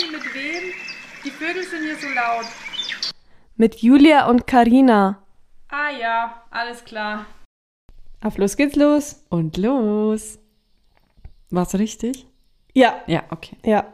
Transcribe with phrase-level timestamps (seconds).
[0.00, 0.72] Sorry, mit wem?
[1.24, 2.46] Die Vögel sind hier so laut.
[3.56, 5.22] Mit Julia und Karina.
[5.68, 7.26] Ah ja, alles klar.
[8.22, 9.22] Auf los geht's los.
[9.28, 10.38] Und los.
[11.50, 12.26] War's richtig?
[12.72, 13.56] Ja, Ja, okay.
[13.64, 13.92] ja.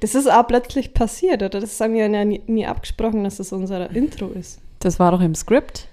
[0.00, 1.60] Das ist auch plötzlich passiert, oder?
[1.60, 4.60] Das haben wir ja nie, nie abgesprochen, dass das unser Intro ist.
[4.80, 5.88] Das war doch im Skript.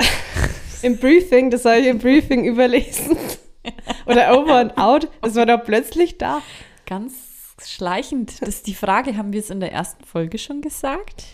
[0.82, 3.16] Im Briefing, das habe ich im Briefing überlesen.
[4.06, 6.42] Oder over and out, das war doch plötzlich da.
[6.86, 7.31] Ganz
[7.70, 8.40] schleichend.
[8.42, 11.24] Das ist die Frage, haben wir es in der ersten Folge schon gesagt?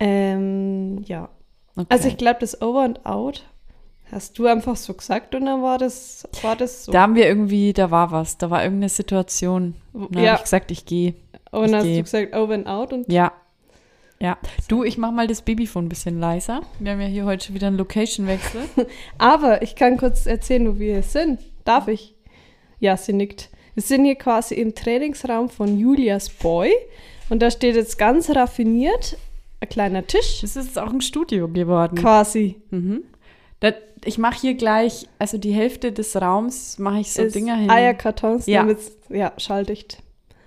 [0.00, 1.28] Ähm, ja.
[1.76, 1.86] Okay.
[1.88, 3.44] Also ich glaube, das over and out
[4.12, 6.92] hast du einfach so gesagt und dann war das, war das so.
[6.92, 9.74] da haben wir irgendwie, da war was, da war irgendeine Situation.
[10.10, 10.26] Da Ja.
[10.32, 11.14] habe ich gesagt, ich gehe.
[11.50, 11.96] und dann hast geh.
[11.96, 13.32] du gesagt over and out und Ja.
[14.20, 14.38] Ja.
[14.68, 16.62] Du, ich mach mal das Babyphone ein bisschen leiser.
[16.78, 18.62] Wir haben ja hier heute schon wieder einen Location-Wechsel.
[19.18, 21.40] Aber ich kann kurz erzählen, wo wir hier sind.
[21.64, 22.14] Darf ich?
[22.78, 23.50] Ja, sie nickt.
[23.74, 26.72] Wir sind hier quasi im Trainingsraum von Julias Boy.
[27.30, 29.16] Und da steht jetzt ganz raffiniert
[29.60, 30.40] ein kleiner Tisch.
[30.42, 31.96] Das ist jetzt auch ein Studio geworden.
[31.96, 32.56] Quasi.
[32.70, 33.02] Mhm.
[33.60, 33.72] Da,
[34.04, 37.70] ich mache hier gleich, also die Hälfte des Raums mache ich so Ist Dinger hin.
[37.70, 38.60] Eierkartons, Ja.
[38.60, 39.98] damit's- ja, schalldicht.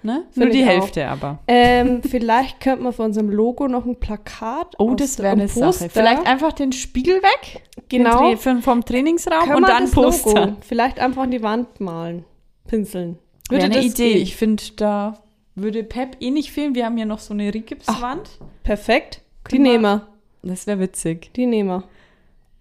[0.03, 0.23] Ne?
[0.35, 0.69] Nur die ich auch.
[0.69, 1.39] Hälfte aber.
[1.47, 5.47] Ähm, vielleicht könnte man von unserem Logo noch ein Plakat Oh, das wäre eine ein
[5.47, 5.65] Sache.
[5.65, 5.89] Poster.
[5.89, 7.63] Vielleicht einfach den Spiegel weg.
[7.89, 8.29] Genau.
[8.29, 10.45] Den vom Trainingsraum Können und dann das Poster.
[10.45, 12.23] Logo vielleicht einfach an die Wand malen.
[12.67, 13.17] Pinseln.
[13.49, 14.13] Wäre eine Idee.
[14.13, 14.21] gehen?
[14.21, 15.19] Ich finde, da
[15.55, 16.75] würde Pep eh nicht fehlen.
[16.75, 18.29] Wir haben hier noch so eine Rigipswand.
[18.63, 19.21] Perfekt.
[19.51, 20.07] Die nehmen wir.
[20.43, 21.33] Das wäre witzig.
[21.33, 21.83] Die nehmen wir.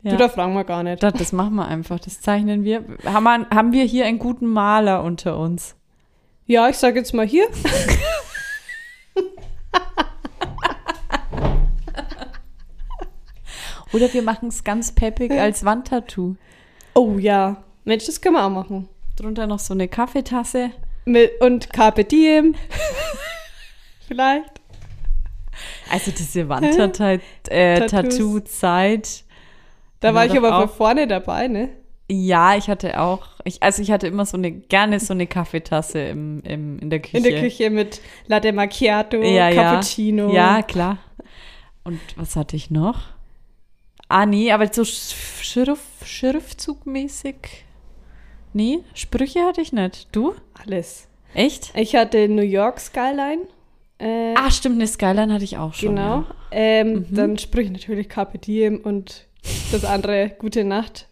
[0.03, 0.13] Ja.
[0.13, 1.03] Du, da fragen wir gar nicht.
[1.03, 1.99] Das, das machen wir einfach.
[1.99, 2.85] Das zeichnen wir.
[3.05, 5.75] Haben wir, haben wir hier einen guten Maler unter uns?
[6.47, 7.49] Ja, ich sage jetzt mal hier.
[13.93, 16.37] Oder wir machen es ganz peppig als Wandtattoo.
[16.95, 17.65] Oh ja.
[17.85, 18.89] Mensch, das können wir auch machen.
[19.17, 20.71] Drunter noch so eine Kaffeetasse.
[21.05, 22.55] Mit, und Carpe Diem.
[24.09, 24.51] Vielleicht.
[25.91, 29.07] Also diese Wandtattoo-Zeit.
[29.07, 29.23] Äh.
[30.01, 30.69] Da Ja, war ich aber auch.
[30.69, 31.71] von vorne dabei, ne?
[32.09, 35.99] Ja, ich hatte auch, ich, also ich hatte immer so eine, gerne so eine Kaffeetasse
[36.01, 37.17] im, im, in der Küche.
[37.17, 39.63] In der Küche mit Latte Macchiato, Ja, ja.
[39.73, 40.33] Cappuccino.
[40.33, 40.99] Ja, klar.
[41.83, 43.01] Und was hatte ich noch?
[44.09, 47.65] Ah, nee, aber so Sch- Schrift, Schriftzugmäßig.
[48.57, 50.09] Nee, Sprüche hatte ich nicht.
[50.13, 50.35] Du?
[50.65, 51.09] Alles.
[51.35, 51.73] Echt?
[51.77, 53.43] Ich hatte New York Skyline.
[53.99, 55.91] Äh, Ah, stimmt, eine Skyline hatte ich auch schon.
[55.97, 56.21] genau.
[56.21, 56.25] Ja.
[56.53, 57.15] Ähm, Mhm.
[57.15, 59.27] Dann sprich ich natürlich Carpe Diem und
[59.73, 61.07] das andere Gute Nacht.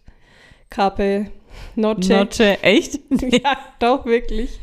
[0.71, 1.27] Carpe
[1.75, 1.99] Noche.
[2.25, 2.99] Noche, echt?
[3.21, 4.59] Ja, doch, wirklich.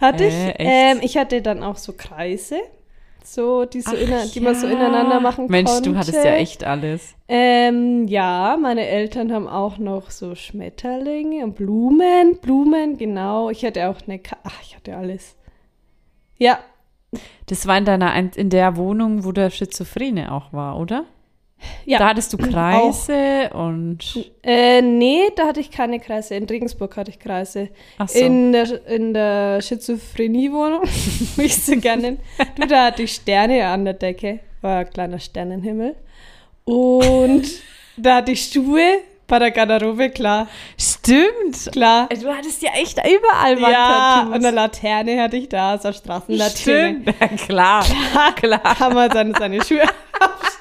[0.00, 0.34] Hatte ich.
[0.34, 0.60] Äh, echt?
[0.96, 2.56] Ähm, ich hatte dann auch so Kreise,
[3.34, 4.72] so, die, so Ach inner, die man so ja.
[4.72, 5.90] ineinander machen Mensch, konnte.
[5.90, 7.14] du hattest ja echt alles.
[7.28, 13.50] Ähm, ja, meine Eltern haben auch noch so Schmetterlinge und Blumen, Blumen, genau.
[13.50, 15.36] Ich hatte auch eine, Ka ach, ich hatte alles.
[16.38, 16.58] Ja,
[17.46, 21.04] Das war in deiner, Ein- in der Wohnung, wo der Schizophrene auch war, oder?
[21.84, 21.98] Ja.
[21.98, 23.98] Da hattest du Kreise und.
[24.42, 26.34] Äh, nee, da hatte ich keine Kreise.
[26.34, 27.68] In Regensburg hatte ich Kreise.
[27.98, 28.18] Ach so.
[28.18, 30.82] In der, in der Schizophrenie-Wohnung,
[31.36, 32.18] wie ich sie gerne.
[32.56, 34.40] Du, da hatte ich Sterne an der Decke.
[34.60, 35.94] War ein kleiner Sternenhimmel.
[36.64, 37.44] Und
[37.96, 40.48] da hatte ich Schuhe bei der Garderobe, klar.
[40.80, 41.70] Stimmt.
[41.72, 42.08] Klar.
[42.08, 44.26] Du hattest ja echt überall Ja, Wandtattoos.
[44.36, 47.02] und eine Laterne hatte ich da, so eine Straßenlaterne.
[47.04, 47.06] Stimmt.
[47.20, 47.84] Ja, klar.
[48.36, 48.74] klar.
[48.76, 49.82] Kann man dann seine Schuhe
[50.20, 50.57] aufstellen.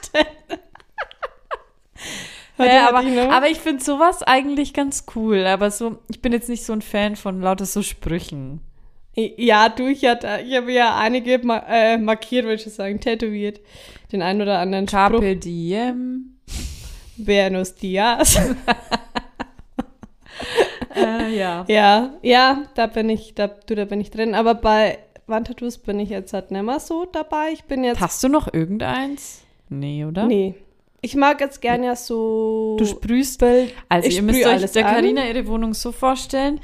[2.58, 5.46] Hatte aber, aber ich finde sowas eigentlich ganz cool.
[5.46, 8.62] Aber so, ich bin jetzt nicht so ein Fan von lauter so Sprüchen.
[9.16, 13.60] Ja, du, ich, hatte, ich habe ja einige ma äh, markiert, würde ich sagen, tätowiert.
[14.12, 14.98] Den einen oder anderen Spruch.
[14.98, 16.38] Carpe diem.
[17.18, 18.40] Buenos Dias.
[20.96, 21.66] Äh, ja.
[21.68, 24.34] ja, ja, da bin ich, da, du, da bin ich drin.
[24.34, 24.98] Aber bei
[25.28, 27.50] Wandtattoos bin ich jetzt halt nicht mehr so dabei.
[27.54, 28.02] Ich bin jetzt.
[28.02, 29.44] Hast du noch irgendeins?
[29.70, 30.26] Nee, oder?
[30.26, 30.56] Nee.
[31.02, 32.76] Ich mag jetzt gerne ja so.
[32.78, 33.40] Du sprühst.
[33.40, 33.74] Bild.
[33.88, 34.84] Also ich ihr müsst euch der.
[34.84, 36.60] Karina ihre Wohnung so vorstellen.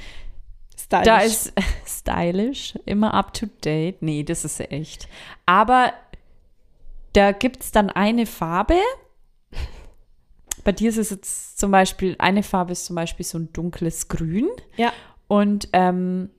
[0.78, 1.06] Stylisch.
[1.06, 1.54] Da ist
[1.86, 4.02] stylisch, immer up to date.
[4.02, 5.08] Nee, das ist echt.
[5.46, 5.94] Aber
[7.14, 8.80] da gibt es dann eine Farbe.
[10.64, 14.08] Bei dir ist es jetzt zum Beispiel, eine Farbe ist zum Beispiel so ein dunkles
[14.08, 14.50] Grün.
[14.78, 14.94] Ja.
[15.28, 16.30] Und ähm,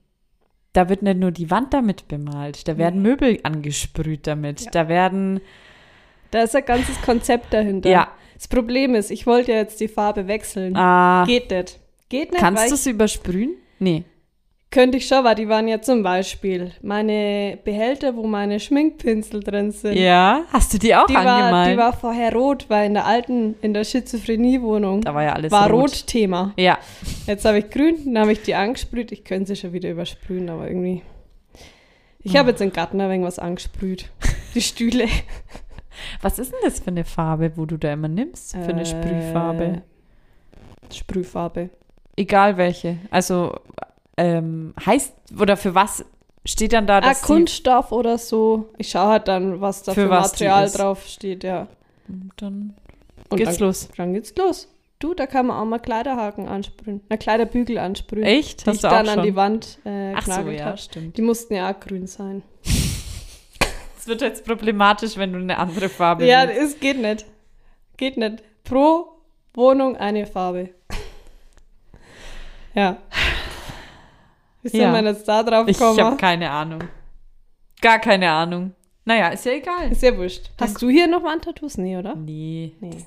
[0.73, 4.63] da wird nicht nur die Wand damit bemalt, da werden Möbel angesprüht damit.
[4.63, 4.71] Ja.
[4.73, 5.41] Da werden,
[6.35, 7.89] Da ist ein ganzes Konzept dahinter.
[7.89, 8.09] Ja.
[8.35, 10.75] Das Problem ist, ich wollte ja jetzt die Farbe wechseln.
[10.77, 11.79] ah, Geht nicht.
[12.09, 13.53] Geht nicht, kannst du es übersprühen?
[13.79, 14.03] Nee.
[14.73, 19.71] könnte ich schon, weil die waren ja zum Beispiel meine Behälter, wo meine Schminkpinsel drin
[19.71, 19.97] sind.
[19.97, 20.43] Ja.
[20.53, 21.73] Hast du die auch Die war, angemalt?
[21.73, 25.53] die war vorher rot, weil in der alten, in der Schizophrenie-Wohnung da war ja alles
[25.53, 25.83] war rot.
[25.83, 26.53] rot Thema.
[26.59, 26.79] Ja.
[27.29, 29.13] Jetzt habe ich grün, dann habe ich die angesprüht.
[29.13, 31.03] Ich könnte sie schon wieder übersprühen, aber irgendwie.
[32.27, 34.11] Ich habe jetzt im Garten ein wenig was angesprüht.
[34.57, 35.07] Die Stühle.
[36.23, 38.53] Was ist denn das für eine Farbe, wo du da immer nimmst?
[38.53, 39.83] Für eine Äh, Sprühfarbe?
[40.93, 41.71] Sprühfarbe.
[42.17, 42.99] Egal welche.
[43.11, 43.55] Also
[44.17, 46.05] ähm, heißt, oder für was
[46.45, 48.71] steht dann da, Ah, dass die- Kunststoff oder so.
[48.79, 51.67] Ich schaue halt dann, was da Für für, was Material drauf steht, ja.
[52.37, 52.75] Dann
[53.31, 53.89] Und geht's dann, los.
[53.97, 54.69] Dann geht's los.
[55.01, 57.01] Du, da kann man auch mal Kleiderhaken ansprühen.
[57.09, 58.23] Na, Kleiderbügel ansprühen.
[58.25, 58.63] Echt?
[58.65, 59.37] Die Hast ich du dann auch an die schon?
[59.37, 60.79] Wand äh, Ach so, ja, hab.
[60.79, 61.17] stimmt.
[61.17, 62.43] Die mussten ja auch grün sein.
[64.05, 66.75] Es wird jetzt problematisch, wenn du eine andere Farbe Ja, willst.
[66.75, 67.25] es geht nicht.
[67.97, 68.43] Geht nicht.
[68.63, 69.09] Pro
[69.55, 70.75] Wohnung eine Farbe.
[72.75, 72.99] ja.
[74.61, 74.93] Wie soll Ja.
[74.93, 76.17] man jetzt da drauf Ich habe kommen?
[76.19, 76.81] keine Ahnung.
[77.81, 78.75] Gar keine Ahnung.
[79.07, 79.91] Naja, ist ja egal.
[79.91, 80.51] Ist ja wurscht.
[80.61, 81.79] Hast du hier noch mal ein Tattoos?
[81.79, 82.15] Nee, oder?
[82.15, 83.07] Nee, Nee.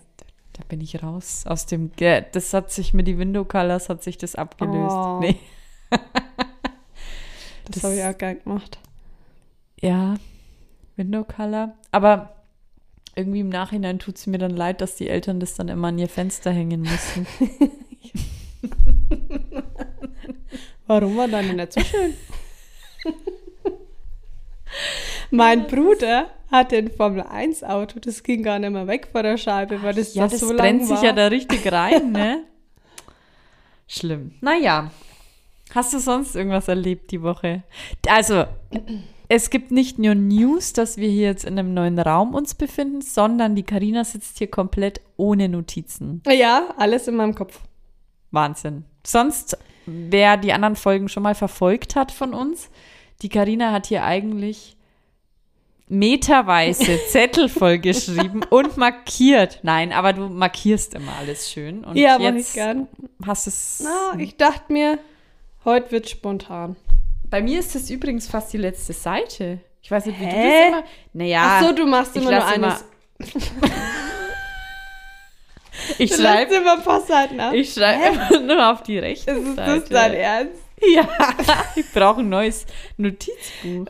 [0.54, 1.92] da bin ich raus aus dem.
[2.32, 4.96] Das hat sich mit die Window Colors hat sich das abgelöst.
[4.96, 5.20] Oh.
[5.22, 5.38] Nee.
[7.66, 8.80] Das, Das- habe ich auch gar nicht gemacht.
[9.80, 10.16] Ja,
[10.98, 11.74] Window Color.
[11.92, 12.34] Aber
[13.16, 15.98] irgendwie im Nachhinein tut es mir dann leid, dass die Eltern das dann immer an
[15.98, 17.26] ihr Fenster hängen müssen.
[20.88, 22.14] Warum war dann nicht so schön?
[25.32, 29.94] mein Bruder hatte ein Formel-1-Auto, das ging gar nicht mehr weg vor der Scheibe, weil
[29.94, 31.04] das ja, da das so lang brennt sich war.
[31.04, 32.44] ja da richtig rein, ne?
[33.88, 34.34] Schlimm.
[34.42, 34.92] Naja.
[35.74, 37.64] Hast du sonst irgendwas erlebt die Woche?
[38.08, 38.46] Also,
[39.30, 43.02] es gibt nicht nur News, dass wir hier jetzt in einem neuen Raum uns befinden,
[43.02, 46.22] sondern die Karina sitzt hier komplett ohne Notizen.
[46.28, 47.60] Ja, alles in meinem Kopf.
[48.32, 48.86] Wahnsinn.
[49.06, 52.70] Sonst, wer die anderen Folgen schon mal verfolgt hat von uns,
[53.22, 54.78] die Karina hat hier eigentlich
[55.90, 59.60] meterweise Zettel vollgeschrieben und markiert.
[59.64, 61.84] Nein, aber du markierst immer alles schön.
[61.84, 62.88] Und ja, mach ich jetzt gern.
[63.26, 63.84] hast es.
[63.84, 65.00] Na, ich dachte mir,
[65.66, 66.76] heute wird spontan.
[67.30, 69.60] Bei mir ist das übrigens fast die letzte Seite.
[69.82, 70.60] Ich weiß nicht, wie du Hä?
[70.60, 70.84] das immer.
[71.14, 72.86] Naja, Ach so, du machst immer nur immer- eines.
[75.98, 77.54] ich Du schreibe immer ein paar Seiten ab.
[77.54, 79.80] ich schreib immer nur auf die rechte ist Seite.
[79.82, 80.62] das dein Ernst?
[80.94, 81.08] Ja,
[81.76, 82.66] ich brauche ein neues
[82.98, 83.88] Notizbuch.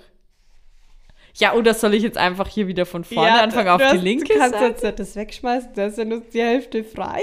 [1.36, 4.04] Ja, oder soll ich jetzt einfach hier wieder von vorne anfangen auf du die hast-
[4.04, 4.88] linke Du kannst Seite?
[4.88, 7.22] jetzt das wegschmeißen, da ist ja nur die Hälfte frei.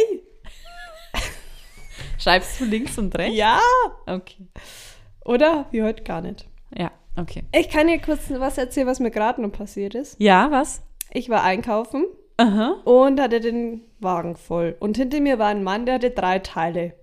[2.18, 3.36] Schreibst du links und rechts?
[3.36, 3.58] Ja.
[4.06, 4.46] Okay.
[5.24, 5.66] Oder?
[5.70, 6.46] Wie heute gar nicht.
[6.76, 7.42] Ja, okay.
[7.52, 10.16] Ich kann dir kurz was erzählen, was mir gerade noch passiert ist.
[10.20, 10.82] Ja, was?
[11.12, 12.04] Ich war einkaufen
[12.36, 12.76] Aha.
[12.84, 14.76] und hatte den Wagen voll.
[14.80, 16.94] Und hinter mir war ein Mann, der hatte drei Teile.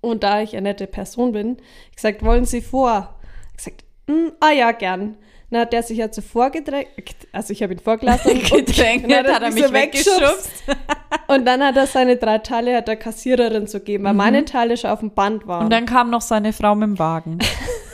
[0.00, 1.56] Und da ich eine nette Person bin,
[1.90, 3.14] ich gesagt, wollen Sie vor?
[3.52, 5.16] Ich gesagt, "Mm, ah ja, gern.
[5.50, 6.88] Dann hat der sich ja zuvor gedrängt,
[7.32, 8.32] also ich habe ihn vorgelassen.
[8.50, 10.50] und- Gedrängelt, dann hat er mich mich weggeschubst.
[11.28, 14.76] Und dann hat er seine drei Teile hat der Kassiererin zu geben, weil meine Teile
[14.76, 15.64] schon auf dem Band waren.
[15.64, 17.38] Und dann kam noch seine Frau mit dem Wagen.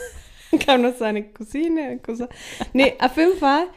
[0.65, 1.99] kam noch seine Cousine.
[1.99, 2.27] Cousin.
[2.73, 3.67] Nee, auf jeden Fall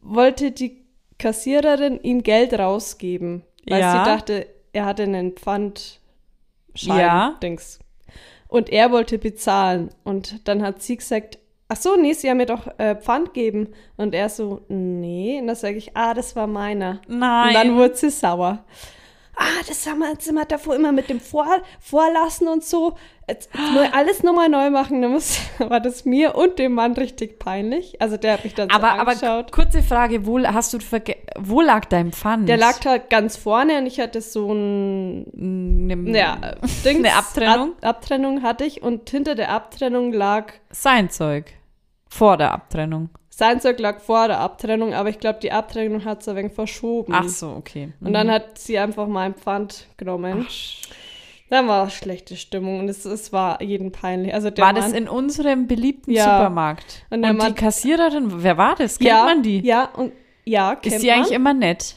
[0.00, 0.84] wollte die
[1.18, 3.92] Kassiererin ihm Geld rausgeben, weil Ja.
[4.04, 5.90] sie dachte, er hatte einen Pfandschein.
[6.98, 7.36] Ja.
[7.42, 7.80] Dings.
[8.46, 9.90] Und er wollte bezahlen.
[10.04, 11.38] Und dann hat sie gesagt,
[11.68, 13.68] ach so, nee, sie haben mir doch äh, Pfand geben.
[13.96, 15.38] Und er so, nee.
[15.40, 17.00] Und dann sage ich, ah, das war meiner.
[17.08, 17.48] Nein.
[17.48, 18.64] Und dann wurde sie sauer.
[19.38, 21.46] Ah, das haben wir, haben wir davor immer mit dem Vor
[21.78, 22.96] Vorlassen und so.
[23.28, 25.02] Jetzt, jetzt neu, alles nochmal neu machen.
[25.02, 28.00] Da muss, war das mir und dem Mann richtig peinlich.
[28.00, 29.52] Also der hat mich dann so aber, aber angeschaut.
[29.52, 30.78] kurze Frage, wo hast du
[31.38, 32.48] wo lag dein Pfand?
[32.48, 36.36] der lag halt ganz vorne und ich hatte so ein Ne, ja,
[36.84, 37.72] Dings, Eine Abtrennung?
[37.82, 41.55] Ab, Abtrennung hatte ich und hinter der Abtrennung lag Sein Zeug.
[42.16, 43.10] Vor der Abtrennung.
[43.30, 46.52] sein Zeug lag vor der Abtrennung, aber ich glaube, die Abtrennung hat es ein wenig
[46.54, 47.12] verschoben.
[47.14, 47.92] Ach so, okay.
[48.00, 50.46] Und dann hat sie einfach mein Pfand genommen.
[51.50, 54.34] Dann war schlechte Stimmung und es, es war jeden peinlich.
[54.34, 56.24] Also war Mann, das in unserem beliebten Ja.
[56.38, 57.04] Supermarkt?
[57.10, 58.98] Und Und, der die Mann- Kassiererin, wer war das?
[58.98, 59.60] Kennt ja, man die?
[59.60, 60.12] Ja, und
[60.44, 61.94] ja, kennt ist die eigentlich immer nett?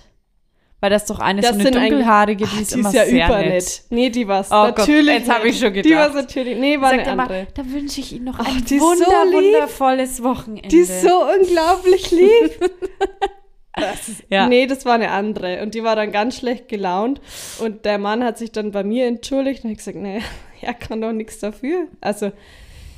[0.81, 3.25] Weil das doch eine Das so eine dunkelhaarige, die ist die immer ist ja sehr
[3.27, 3.53] übernett.
[3.53, 3.81] nett.
[3.89, 5.13] Nee, die war Oh Gott, natürlich.
[5.13, 5.53] jetzt hab nett.
[5.53, 6.15] ich schon Die war gedacht.
[6.15, 6.57] natürlich.
[6.57, 7.47] Nee, war eine immer, andere.
[7.53, 9.33] da wünsche ich Ihnen noch Ach, ein so wunder, lieb.
[9.53, 10.69] wundervolles Wochenende.
[10.69, 11.09] Die ist so
[11.39, 12.71] unglaublich lieb.
[13.75, 14.47] Das Ja.
[14.47, 15.61] Nee, das war eine andere.
[15.61, 17.21] Und die war dann ganz schlecht gelaunt.
[17.59, 20.21] Und der Mann hat sich dann bei mir entschuldigt und ich gesagt, nee,
[20.61, 21.87] er kann doch nichts dafür.
[22.01, 22.31] Also,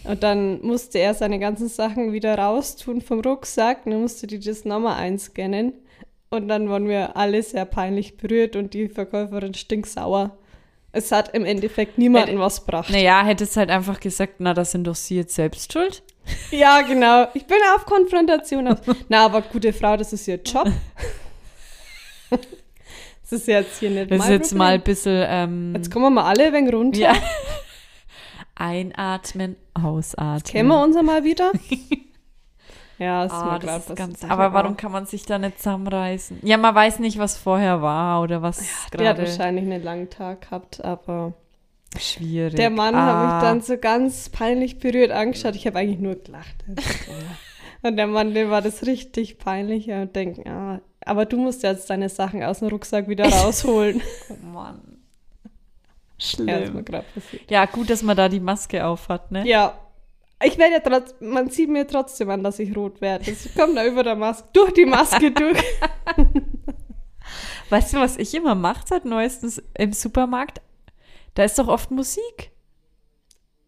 [0.06, 3.86] und dann musste er seine ganzen Sachen wieder raustun vom Rucksack.
[3.86, 5.74] Und dann musste die das nochmal einscannen.
[6.34, 10.38] Und dann waren wir alle sehr peinlich berührt und die Verkäuferin stinksauer.
[10.94, 12.90] Es hat im Endeffekt niemanden was gebracht.
[12.90, 16.04] Naja, hättest halt einfach gesagt, na, das sind doch Sie jetzt selbst schuld.
[16.52, 17.28] Ja, genau.
[17.34, 18.78] Ich bin auf Konfrontation aus.
[19.10, 20.70] Na, aber gute Frau, das ist ihr Job.
[23.24, 24.58] Das ist jetzt hier nicht Das ist jetzt Problem.
[24.58, 27.00] mal ein bisschen ähm, Jetzt kommen wir mal alle ein wenig runter.
[27.00, 27.14] ja.
[28.56, 30.44] einatmen, ausatmen.
[30.44, 31.52] Kennen wir uns mal wieder.
[33.01, 33.98] Ja, ist Ah, mir das ist passiert.
[33.98, 36.38] ganz, aber warum kann man sich da nicht zusammenreißen?
[36.43, 40.10] Ja, man weiß nicht, was vorher war oder was Der hat gerade wahrscheinlich einen langen
[40.12, 41.34] Tag gehabt, aber
[41.98, 42.55] schwierig.
[42.55, 45.55] der Mann ah, hat mich dann so ganz peinlich berührt angeschaut.
[45.55, 46.63] Ich habe eigentlich nur gelacht.
[47.81, 51.89] Und der Mann, dem war das richtig peinlich und denkt, ah, aber du musst jetzt
[51.89, 54.00] deine Sachen aus dem Rucksack wieder rausholen.
[54.29, 54.79] Oh Mann.
[55.43, 55.50] ja,
[56.20, 56.86] Schlimm.
[56.86, 57.50] gerade passiert.
[57.50, 59.48] Ja, gut, dass man da die Maske auf hat, ne?
[59.48, 59.74] Ja.
[60.44, 63.26] Ich werde ja trotzdem, man sieht mir trotzdem an, dass ich rot werde.
[63.32, 65.60] Das kommt da über der Maske, durch die Maske durch.
[67.70, 70.62] Weißt du, was ich immer mache seit neuestens im Supermarkt?
[71.36, 72.52] Da ist doch oft Musik.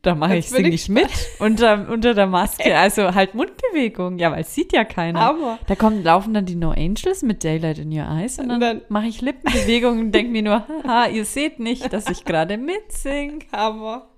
[0.02, 1.08] Da mache ich, Jetzt bin sing ich ich mit
[1.40, 2.64] unter, unter der Maske.
[2.78, 4.20] Also halt Mundbewegung.
[4.20, 5.22] Ja, weil es sieht ja keiner.
[5.22, 8.60] Aber Da kommen, laufen dann die No Angels mit Daylight in Your Eyes und dann,
[8.60, 12.58] dann- mache ich Lippenbewegungen und denke mir nur, haha, ihr seht nicht, dass ich gerade
[12.58, 13.46] mitsing.
[13.54, 14.10] aber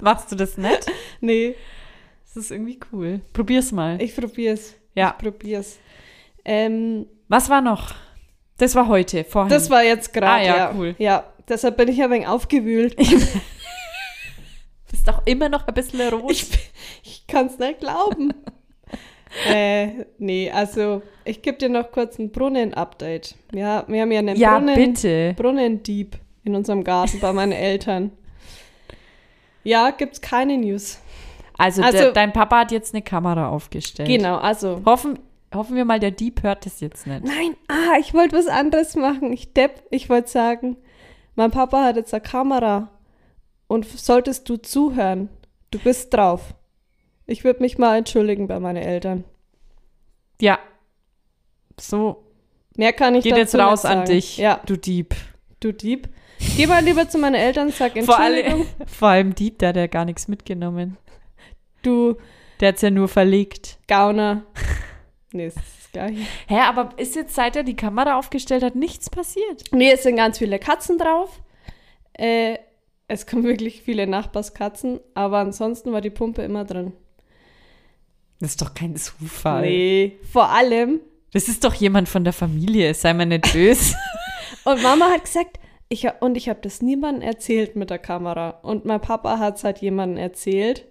[0.00, 0.86] Machst du das nicht?
[1.20, 1.56] nee,
[2.34, 3.20] Das ist irgendwie cool.
[3.32, 4.02] Probier's mal.
[4.02, 4.74] ich probier's.
[4.94, 5.14] Ja.
[5.16, 5.78] Ich probier's.
[6.44, 7.94] Ähm, Was war noch?
[8.58, 9.50] Das war heute, vorhin.
[9.50, 10.26] das war jetzt gerade.
[10.26, 10.94] Ah, ja, ja, cool.
[10.98, 12.96] Ja, deshalb bin ich ein wenig aufgewühlt.
[14.90, 16.30] Bist auch immer noch ein bisschen rot.
[16.30, 16.46] Ich,
[17.02, 18.32] ich kann es nicht glauben.
[19.48, 23.34] äh, nee, also ich gebe dir noch kurz ein Brunnen-Update.
[23.52, 25.34] Ja, wir haben ja einen ja, Brunnen, bitte.
[25.36, 28.12] Brunnendieb in unserem Garten bei meinen Eltern.
[29.64, 30.98] Ja, gibt's keine News.
[31.58, 34.08] Also, Also- der, dein Papa hat jetzt eine Kamera aufgestellt.
[34.08, 34.82] Genau, also.
[34.84, 35.18] Hoffen,
[35.54, 37.24] hoffen wir mal, der Dieb hört das jetzt nicht.
[37.24, 39.32] Nein, ah, ich wollte was anderes machen.
[39.32, 40.76] Ich depp, ich wollte sagen,
[41.36, 42.90] mein Papa hat jetzt eine Kamera
[43.68, 45.28] und solltest du zuhören,
[45.70, 46.54] du bist drauf.
[47.26, 49.24] Ich würde mich mal entschuldigen bei meinen Eltern.
[50.40, 50.58] Ja.
[51.80, 52.24] So,
[52.76, 54.10] Mehr kann ich geht jetzt raus nicht an sagen.
[54.10, 55.14] dich, Ja, du Dieb.
[55.60, 56.08] du Dieb.
[56.56, 58.52] Geh mal lieber zu meinen Eltern, sag Vor Entschuldigung.
[58.52, 60.96] allem, vor allem Dieb, der hat ja gar nichts mitgenommen.
[61.84, 62.16] Du
[62.60, 63.78] Der hat's ja nur verlegt.
[63.86, 64.44] Gauner.
[65.32, 66.22] Nee, ist das gleiche.
[66.48, 69.64] Hä, aber ist jetzt, seit er die Kamera aufgestellt hat, nichts passiert?
[69.72, 71.40] Nee, es sind ganz viele Katzen drauf.
[72.12, 72.58] Äh,
[73.08, 76.92] es kommen wirklich viele Nachbarskatzen, aber ansonsten war die Pumpe immer drin.
[78.40, 79.62] Das ist doch kein Zufall.
[79.62, 81.00] Nee, vor allem.
[81.32, 83.94] Das ist doch jemand von der Familie, sei mal nicht böse.
[84.64, 88.50] Und Mama hat gesagt, ich, und ich habe das niemandem erzählt mit der Kamera.
[88.62, 90.86] Und mein Papa hat es halt jemandem erzählt,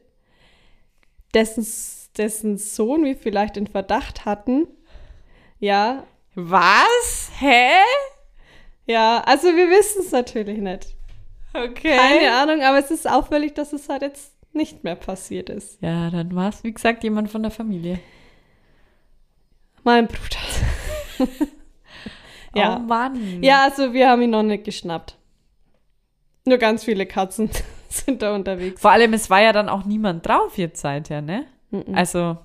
[1.34, 1.66] dessen,
[2.18, 4.68] dessen Sohn wir vielleicht den Verdacht hatten.
[5.60, 6.04] Ja,
[6.36, 7.32] Was?
[7.40, 7.72] Hä?
[8.86, 10.96] ja, also wir wissen es natürlich nicht.
[11.54, 11.96] Okay.
[11.96, 15.82] Keine Ahnung, aber es ist auffällig, dass es halt jetzt nicht mehr passiert ist.
[15.82, 18.00] Ja, dann war es, wie gesagt, jemand von der Familie.
[19.84, 21.28] Mein Bruder.
[22.56, 22.78] ja.
[22.78, 23.44] Oh Mann.
[23.44, 25.18] Ja, also wir haben ihn noch nicht geschnappt.
[26.46, 27.50] Nur ganz viele Katzen
[28.06, 28.82] sind da unterwegs.
[28.82, 31.46] Vor allem, es war ja dann auch niemand drauf jetzt seither, ne?
[31.72, 31.84] Mhm.
[31.96, 32.38] Also,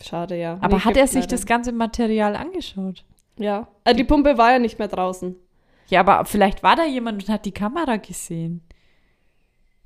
[0.00, 0.58] Schade, ja.
[0.60, 1.28] aber Nee, hat er sich leider.
[1.28, 3.04] das ganze Material angeschaut?
[3.38, 3.66] Ja.
[3.84, 5.34] Äh, die Pumpe war ja nicht mehr draußen.
[5.88, 8.62] Ja, aber vielleicht war da jemand und hat die Kamera gesehen.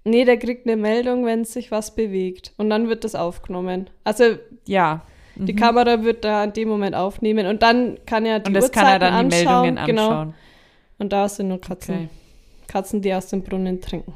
[0.04, 2.52] Nee, der kriegt eine Meldung, wenn sich was bewegt.
[2.58, 3.88] Und dann wird das aufgenommen.
[4.04, 4.24] Also
[4.66, 5.02] Ja.
[5.36, 5.56] die Mhm.
[5.58, 7.46] Kamera wird da in dem Moment aufnehmen.
[7.46, 9.62] Und dann kann er die Und das kann er Uhrzeiten dann die anschauen.
[9.74, 10.08] Meldungen Genau.
[10.08, 10.34] anschauen.
[10.98, 11.94] Und da sind nur Katzen.
[11.94, 12.08] Okay.
[12.72, 14.14] Katzen, die aus dem Brunnen trinken.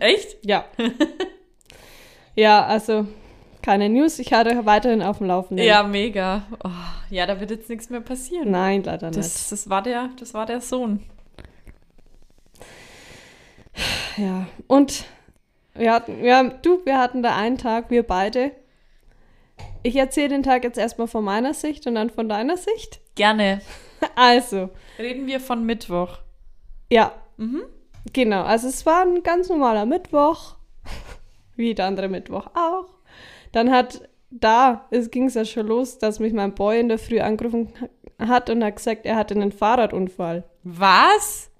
[0.00, 0.36] Echt?
[0.44, 0.64] Ja.
[2.34, 3.06] ja, also
[3.62, 4.18] keine News.
[4.18, 5.64] Ich hatte weiterhin auf dem Laufenden.
[5.64, 6.42] Ja, mega.
[6.64, 6.70] Oh,
[7.10, 8.50] ja, da wird jetzt nichts mehr passieren.
[8.50, 9.18] Nein, leider nicht.
[9.20, 11.04] Das, das, war der, das war der Sohn.
[14.16, 15.04] Ja, und
[15.74, 18.50] wir hatten, ja, du, wir hatten da einen Tag, wir beide.
[19.84, 23.00] Ich erzähle den Tag jetzt erstmal von meiner Sicht und dann von deiner Sicht.
[23.14, 23.60] Gerne.
[24.16, 26.18] Also, Reden wir von Mittwoch.
[26.90, 27.62] ja, Mhm.
[28.12, 28.42] genau.
[28.42, 30.56] Also es war ein ganz normaler Mittwoch,
[31.56, 32.86] wie der andere Mittwoch auch.
[33.52, 36.98] Dann hat da, es ging es ja schon los, dass mich mein Boy in der
[36.98, 37.72] Früh angerufen
[38.18, 40.44] hat und hat gesagt, er hatte einen Fahrradunfall.
[40.62, 41.50] Was?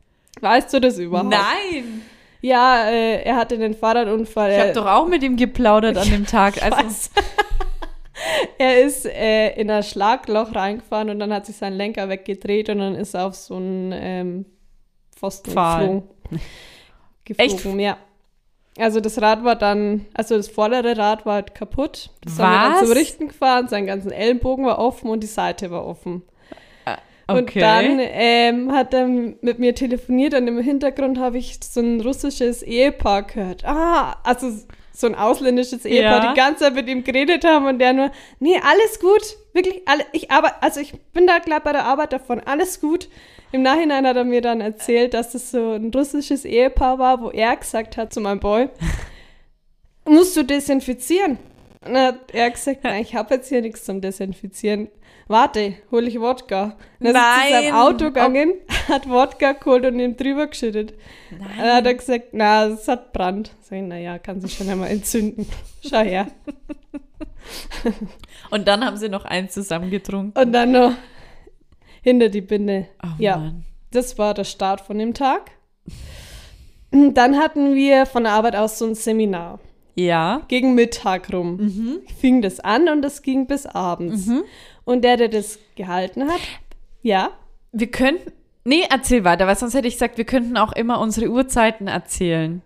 [0.41, 1.31] Weißt du das überhaupt?
[1.31, 2.03] Nein.
[2.41, 4.53] Ja, äh, er hatte einen Fahrradunfall.
[4.53, 6.63] Ich habe doch auch mit ihm geplaudert an dem Tag.
[6.63, 7.11] Also,
[8.59, 12.79] er ist äh, in ein Schlagloch reingefahren und dann hat sich sein Lenker weggedreht und
[12.79, 14.45] dann ist er auf so einen ähm,
[15.23, 16.03] Pfosten geflogen.
[17.25, 17.81] geflogen.
[17.81, 17.97] Ja.
[18.79, 22.11] Also das Rad war dann, also das vordere Rad war halt kaputt.
[22.23, 22.81] Das haben wir dann Was?
[22.81, 26.23] zum Richten gefahren, sein ganzen Ellenbogen war offen und die Seite war offen.
[27.29, 27.39] okay.
[27.39, 32.01] Und dann ähm, hat er mit mir telefoniert und im Hintergrund habe ich so ein
[32.01, 33.65] russisches Ehepaar gehört.
[33.65, 34.51] Ah, also
[34.95, 36.33] so ein ausländisches Ehepaar, Ja.
[36.33, 38.11] die ganze Zeit mit ihm geredet haben und der nur,
[38.41, 42.13] nee, alles gut, wirklich, alle, ich arbeite, also ich bin da gleich bei der Arbeit
[42.13, 43.09] davon, alles gut.
[43.53, 47.31] Im Nachhinein hat er mir dann erzählt, dass das so ein russisches Ehepaar war, wo
[47.31, 48.69] er gesagt hat zu meinem Boy,
[50.07, 51.39] musst du desinfizieren.
[51.85, 54.89] Und dann hat er gesagt, na, ich habe jetzt hier nichts zum Desinfizieren.
[55.29, 56.77] Warte, hole ich Wodka.
[56.99, 57.53] Und dann ist er zu Nein.
[57.53, 58.55] seinem Auto gegangen,
[58.89, 60.95] hat Wodka geholt und ihm drüber geschüttet.
[61.31, 63.51] Dann hat er gesagt, na, es hat Brand.
[63.61, 65.47] Sag ich, naja, kann sich schon einmal entzünden.
[65.87, 66.29] Schau her.
[68.51, 70.39] Und dann haben sie noch eins zusammen getrunken.
[70.39, 70.93] Und dann noch
[72.03, 72.87] hinter die Binde.
[73.03, 73.65] Oh ja, Mann.
[73.91, 75.51] das war der Start von dem Tag.
[76.91, 79.59] Dann hatten wir von der Arbeit aus so ein Seminar.
[79.95, 80.43] Ja.
[80.49, 81.99] Gegen Mittag rum Mhm.
[82.21, 84.29] fing das an und das ging bis abends.
[84.85, 86.41] Und der, der das gehalten hat,
[87.03, 87.31] ja,
[87.73, 88.33] Wir könnten.
[88.65, 92.63] Nee, erzähl weiter, weil sonst hätte ich gesagt, wir könnten auch immer unsere Uhrzeiten erzählen.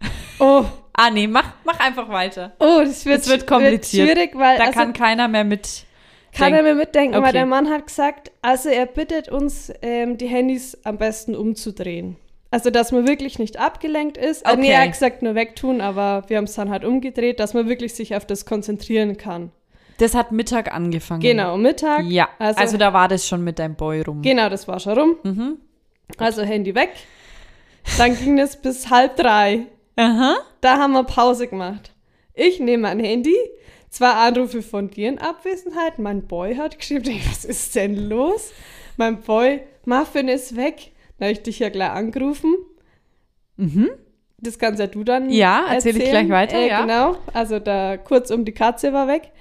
[0.38, 0.64] oh,
[0.98, 2.52] Ah, nee, mach, mach einfach weiter.
[2.58, 4.08] oh, das wird, Das wird kompliziert.
[4.08, 5.84] schwierig, weil Da also, kann keiner mehr mit.
[6.36, 7.24] Kann er mir mitdenken, Okay.
[7.26, 12.16] weil der Mann hat gesagt, also er bittet uns, ähm, die Handys am besten umzudrehen.
[12.50, 14.46] Also, dass man wirklich nicht abgelenkt ist.
[14.46, 14.56] Okay.
[14.56, 14.72] Nee, Okay.
[14.72, 17.94] er hat gesagt, nur wegtun, aber wir haben es dann halt umgedreht, dass man wirklich
[17.94, 19.50] sich auf das konzentrieren kann.
[19.98, 21.20] Das hat Mittag angefangen.
[21.20, 22.04] Genau, Mittag.
[22.04, 24.22] Ja, also, Also- da war das schon mit deinem Boy rum.
[24.22, 25.16] Genau, das war schon rum.
[25.22, 25.58] Mhm.
[26.18, 26.90] Also Handy weg.
[27.98, 29.66] Dann ging es bis halb drei.
[29.96, 30.36] Aha.
[30.60, 31.92] Da haben wir Pause gemacht.
[32.34, 33.34] Ich nehme mein Handy,
[33.96, 35.98] zwei Anrufe von dir in Abwesenheit.
[35.98, 38.52] Mein Boy hat geschrieben, was ist denn los?
[38.96, 40.92] Mein Boy, Muffin ist weg.
[41.18, 42.54] Da habe ich dich ja gleich angerufen.
[43.56, 43.90] Mhm.
[44.38, 46.82] Das kannst ja du dann Ja, erzähl ich gleich weiter, Äh, ja.
[46.82, 49.32] Genau, also da kurz um die Katze war weg.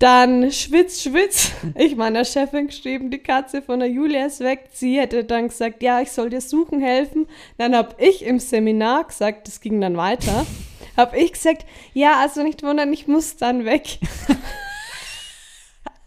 [0.00, 1.52] Dann Schwitz, Schwitz.
[1.76, 4.70] Ich meiner Chefin geschrieben, die Katze von der Julia ist weg.
[4.72, 7.28] Sie hätte dann gesagt, ja, ich soll dir suchen helfen.
[7.58, 10.46] Dann habe ich im Seminar gesagt, das ging dann weiter,
[10.98, 11.64] habe ich gesagt,
[11.94, 13.98] ja, also nicht wundern, ich muss dann weg.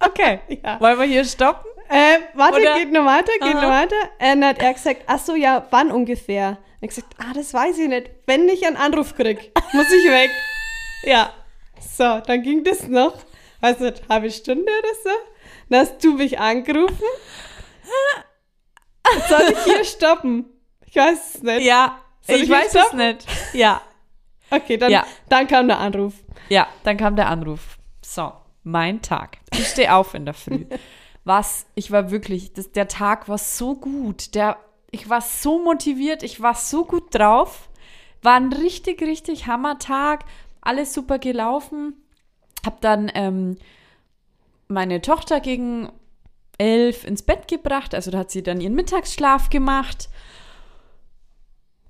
[0.03, 0.39] Okay.
[0.63, 0.79] Ja.
[0.81, 1.69] Wollen wir hier stoppen?
[1.87, 3.61] Äh, warte, Oder- geht noch weiter, geht Aha.
[3.61, 3.95] noch weiter.
[4.17, 6.57] Äh, dann hat er gesagt, ach so, ja, wann ungefähr?
[6.81, 8.09] Ich gesagt, ah, das weiß ich nicht.
[8.25, 10.31] Wenn ich einen Anruf krieg, muss ich weg.
[11.03, 11.31] ja.
[11.79, 13.13] So, dann ging das noch,
[13.59, 15.09] weiß nicht, halbe Stunde oder so.
[15.69, 17.05] Dann hast du mich angerufen.
[19.29, 20.45] Soll ich hier stoppen?
[20.87, 21.61] Ich weiß es nicht.
[21.61, 22.01] Ja.
[22.21, 23.25] Soll ich ich weiß jetzt es nicht.
[23.53, 23.81] Ja.
[24.51, 25.05] Okay, dann, Ja.
[25.29, 26.13] dann kam der Anruf.
[26.49, 27.77] Ja, dann kam der Anruf.
[28.03, 28.31] So,
[28.63, 29.37] mein Tag.
[29.53, 30.65] Ich stehe auf in der Früh.
[31.23, 34.35] Was, ich war wirklich, das, der Tag war so gut.
[34.35, 34.57] Der,
[34.91, 37.69] ich war so motiviert, ich war so gut drauf.
[38.21, 40.25] War ein richtig, richtig Hammertag.
[40.61, 41.93] Alles super gelaufen.
[42.65, 43.57] Hab dann ähm,
[44.67, 45.91] meine Tochter gegen
[46.57, 47.95] elf ins Bett gebracht.
[47.95, 50.09] Also da hat sie dann ihren Mittagsschlaf gemacht.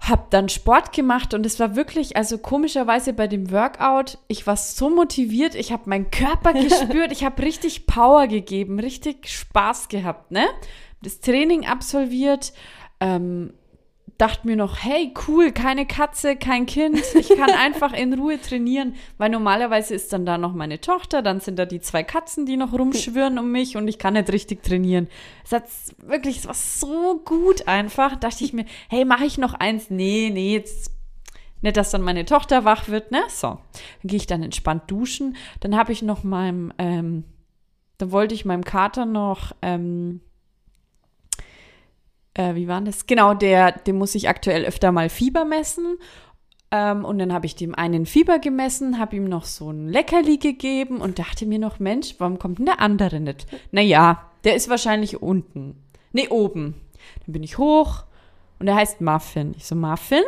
[0.02, 4.58] Hab dann Sport gemacht und es war wirklich, also komischerweise bei dem Workout, ich war
[4.58, 10.32] so motiviert, ich habe meinen Körper gespürt, ich habe richtig Power gegeben, richtig Spaß gehabt,
[10.32, 10.46] ne?
[11.04, 12.52] Das Training absolviert,
[13.00, 13.54] ähm,
[14.22, 18.94] dachte mir noch, hey, cool, keine Katze, kein Kind, ich kann einfach in Ruhe trainieren,
[19.18, 22.56] weil normalerweise ist dann da noch meine Tochter, dann sind da die zwei Katzen, die
[22.56, 25.08] noch rumschwirren um mich und ich kann nicht richtig trainieren.
[25.44, 25.64] Es hat
[25.98, 29.90] wirklich, es war so gut einfach, dachte ich mir, hey, mache ich noch eins?
[29.90, 30.92] Nee, nee, jetzt
[31.62, 33.24] nicht, dass dann meine Tochter wach wird, ne?
[33.28, 33.60] So, dann
[34.04, 37.24] gehe ich dann entspannt duschen, dann habe ich noch meinem, ähm,
[37.98, 40.22] dann wollte ich meinem Kater noch, ähm,
[42.34, 43.08] äh, wie war das?
[43.08, 45.98] Genau, der, dem muss ich aktuell öfter mal Fieber messen.
[46.72, 50.38] Ähm, und dann habe ich dem einen Fieber gemessen, habe ihm noch so ein Leckerli
[50.38, 53.46] gegeben und dachte mir noch, Mensch, warum kommt denn der andere nicht?
[53.72, 55.76] Naja, der ist wahrscheinlich unten.
[56.13, 56.76] Nee, oben.
[57.26, 58.06] Dann bin ich hoch
[58.60, 59.54] und der heißt Muffin.
[59.58, 60.24] Ich so, Muffin?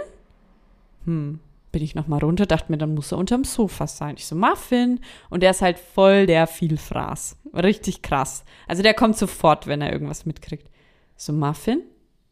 [1.06, 1.40] Hm,
[1.72, 4.16] bin ich noch mal runter, dachte mir, dann muss er unterm Sofa sein.
[4.18, 5.00] Ich so, Muffin.
[5.30, 7.38] Und der ist halt voll der Vielfraß.
[7.54, 8.44] Richtig krass.
[8.68, 10.70] Also der kommt sofort, wenn er irgendwas mitkriegt.
[11.16, 11.84] So, Muffin?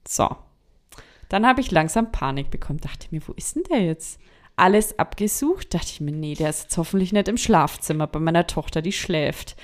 [0.08, 0.30] So.
[1.30, 2.80] Dann habe ich langsam Panik bekommen.
[2.80, 4.20] Dachte mir, wo ist denn der jetzt?
[4.56, 5.74] Alles abgesucht.
[5.74, 8.92] Dachte ich mir, nee, der ist jetzt hoffentlich nicht im Schlafzimmer bei meiner Tochter, die
[8.92, 9.56] schläft.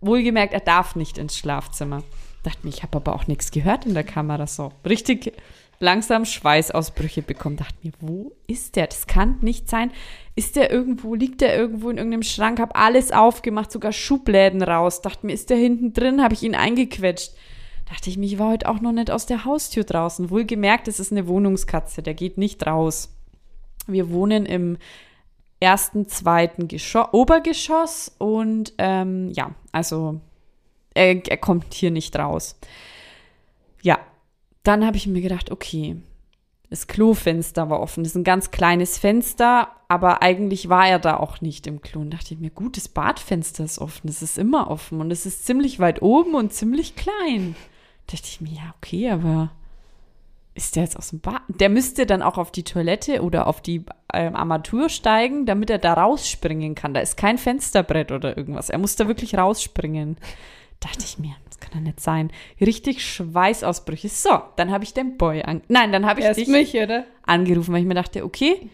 [0.00, 2.02] Wohlgemerkt, er darf nicht ins Schlafzimmer.
[2.42, 4.46] Dachte mir, ich habe aber auch nichts gehört in der Kamera.
[4.46, 5.32] So, richtig
[5.78, 7.56] langsam Schweißausbrüche bekommen.
[7.56, 8.86] Dachte mir, wo ist der?
[8.86, 9.92] Das kann nicht sein.
[10.34, 12.60] Ist der irgendwo, liegt der irgendwo in irgendeinem Schrank?
[12.60, 15.02] Hab alles aufgemacht, sogar Schubläden raus.
[15.02, 16.22] Dachte mir, ist der hinten drin?
[16.22, 17.32] Habe ich ihn eingequetscht.
[17.88, 20.30] Dachte ich mir, ich war heute auch noch nicht aus der Haustür draußen.
[20.30, 23.14] Wohlgemerkt, es ist eine Wohnungskatze, der geht nicht raus.
[23.86, 24.78] Wir wohnen im
[25.60, 30.20] ersten, zweiten Geschoss, Obergeschoss und ähm, ja, also
[30.94, 32.58] er, er kommt hier nicht raus.
[33.82, 33.98] Ja,
[34.64, 35.96] dann habe ich mir gedacht, okay,
[36.70, 38.02] das Klofenster war offen.
[38.02, 42.00] Das ist ein ganz kleines Fenster, aber eigentlich war er da auch nicht im Klo.
[42.00, 45.26] Und dachte ich mir, gut, das Badfenster ist offen, das ist immer offen und es
[45.26, 47.54] ist ziemlich weit oben und ziemlich klein.
[48.06, 49.50] Da dachte ich mir, ja, okay, aber
[50.54, 51.42] ist der jetzt aus dem Bad?
[51.48, 55.78] Der müsste dann auch auf die Toilette oder auf die ähm, Armatur steigen, damit er
[55.78, 56.94] da rausspringen kann.
[56.94, 58.70] Da ist kein Fensterbrett oder irgendwas.
[58.70, 60.16] Er muss da wirklich rausspringen.
[60.80, 62.30] Dachte ich mir, das kann doch nicht sein.
[62.60, 64.08] Richtig Schweißausbrüche.
[64.08, 65.62] So, dann habe ich den Boy an.
[65.68, 67.04] Nein, dann habe ich Erst dich mich, oder?
[67.24, 68.70] angerufen, weil ich mir dachte, okay,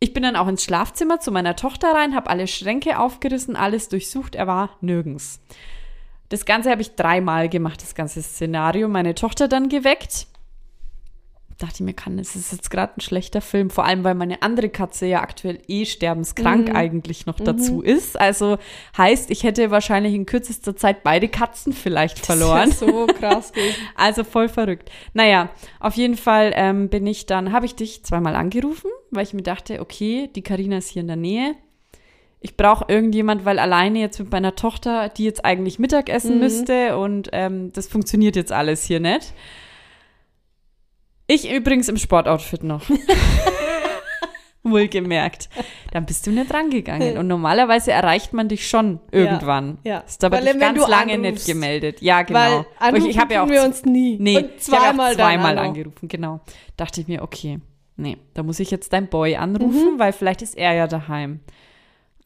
[0.00, 3.88] ich bin dann auch ins Schlafzimmer zu meiner Tochter rein, habe alle Schränke aufgerissen, alles
[3.88, 5.40] durchsucht, er war nirgends.
[6.28, 8.88] Das Ganze habe ich dreimal gemacht, das ganze Szenario.
[8.88, 10.26] Meine Tochter dann geweckt.
[11.56, 14.42] Dachte ich mir, kann, es ist jetzt gerade ein schlechter Film, vor allem weil meine
[14.42, 18.20] andere Katze ja aktuell eh sterbenskrank eigentlich noch dazu ist.
[18.20, 18.58] Also
[18.96, 22.68] heißt, ich hätte wahrscheinlich in kürzester Zeit beide Katzen vielleicht verloren.
[22.68, 23.52] Das ist ja so krass.
[23.96, 24.92] Also voll verrückt.
[25.14, 29.34] Naja, auf jeden Fall ähm, bin ich dann, habe ich dich zweimal angerufen, weil ich
[29.34, 31.56] mir dachte, okay, die Karina ist hier in der Nähe.
[32.40, 37.28] Ich brauche irgendjemand, weil alleine jetzt mit meiner Tochter, die jetzt eigentlich Mittagessen müsste und
[37.32, 39.32] ähm, das funktioniert jetzt alles hier nicht.
[41.26, 42.82] Ich übrigens im Sportoutfit noch.
[44.64, 45.48] Wohlgemerkt.
[45.92, 47.16] Dann bist du nicht rangegangen.
[47.16, 49.78] Und normalerweise erreicht man dich schon irgendwann.
[49.84, 50.00] ja.
[50.00, 51.32] Ist aber dich ganz lange anrufst.
[51.34, 52.02] nicht gemeldet.
[52.02, 52.38] Ja, genau.
[52.38, 54.16] Weil anrufen ich habe ja auch wir uns nie.
[54.20, 55.68] Nee, Und ich zweimal auch zweimal dann auch.
[55.68, 56.40] angerufen, genau.
[56.76, 57.60] Dachte ich mir, okay,
[57.96, 59.98] nee, da muss ich jetzt dein Boy anrufen, Mhm.
[59.98, 61.40] weil vielleicht ist er ja daheim.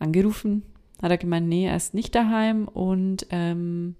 [0.02, 0.62] Angerufen,
[1.00, 3.96] hat er gemeint, nee, er ist nicht daheim und ähm,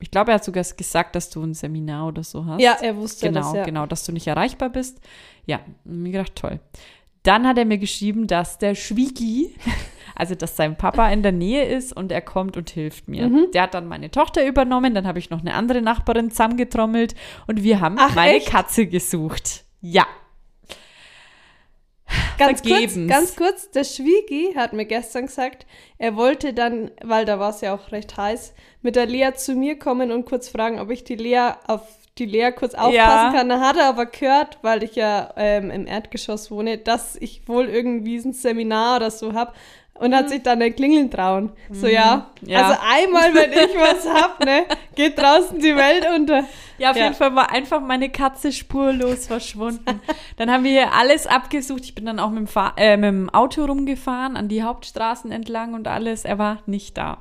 [0.00, 2.60] ich glaube, er hat sogar gesagt, dass du ein Seminar oder so hast.
[2.60, 3.64] Ja, er wusste genau, das, ja.
[3.64, 5.00] genau, dass du nicht erreichbar bist.
[5.46, 6.60] Ja, mir gedacht, toll.
[7.22, 9.54] Dann hat er mir geschrieben, dass der Schwiegi,
[10.14, 13.28] also dass sein Papa in der Nähe ist und er kommt und hilft mir.
[13.28, 13.46] Mhm.
[13.54, 17.14] Der hat dann meine Tochter übernommen, dann habe ich noch eine andere Nachbarin zusammengetrommelt
[17.46, 18.48] und wir haben Ach, meine echt?
[18.48, 19.64] Katze gesucht.
[19.80, 20.06] Ja.
[22.38, 25.66] Ganz kurz, ganz kurz, der Schwiegi hat mir gestern gesagt,
[25.98, 29.54] er wollte dann, weil da war es ja auch recht heiß, mit der Lea zu
[29.54, 31.82] mir kommen und kurz fragen, ob ich die Lea auf
[32.18, 33.32] die Lea kurz aufpassen Ja.
[33.32, 33.48] kann.
[33.48, 37.68] Dann hat er aber gehört, weil ich ja ähm, im Erdgeschoss wohne, dass ich wohl
[37.68, 39.52] irgendwie ein Seminar oder so habe
[39.94, 41.52] und hat sich dann nicht klingeln trauen.
[41.70, 42.30] So, ja.
[42.40, 42.48] Mhm.
[42.48, 42.66] Ja.
[42.66, 46.44] Also einmal, wenn ich was hab, ne, geht draußen die Welt unter.
[46.78, 47.04] Ja, auf Ja.
[47.04, 50.00] jeden Fall war einfach meine Katze spurlos verschwunden.
[50.36, 51.84] Dann haben wir hier alles abgesucht.
[51.84, 55.30] Ich bin dann auch mit dem, Fahr äh, mit dem Auto rumgefahren, an die Hauptstraßen
[55.30, 56.24] entlang und alles.
[56.24, 57.18] Er war nicht da.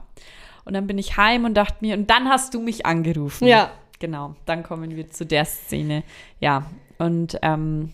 [0.66, 3.48] Und dann bin ich heim und dachte mir, und dann hast du mich angerufen.
[3.48, 3.70] Ja.
[4.00, 6.04] Genau, dann kommen wir zu der Szene.
[6.40, 6.66] Ja,
[6.98, 7.92] und ähm,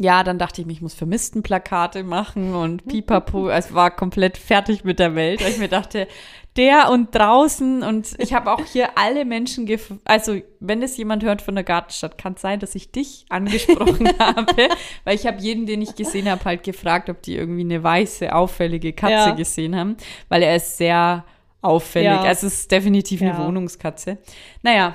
[0.00, 3.48] ja, dann dachte ich mir, ich muss Vermisstenplakate machen und pipapo.
[3.50, 6.08] Es war komplett fertig mit der Welt, weil ich mir dachte,
[6.56, 11.22] der und draußen und ich habe auch hier alle Menschen gef also wenn es jemand
[11.24, 14.68] hört von der Gartenstadt, kann es sein, dass ich dich angesprochen habe,
[15.04, 18.34] weil ich habe jeden, den ich gesehen habe, halt gefragt, ob die irgendwie eine weiße
[18.34, 19.30] auffällige Katze Ja.
[19.30, 19.96] gesehen haben,
[20.28, 21.24] weil er ist sehr
[21.62, 22.08] auffällig.
[22.10, 22.20] Ja.
[22.22, 23.46] Also es ist definitiv eine Ja.
[23.46, 24.18] Wohnungskatze.
[24.62, 24.94] Naja,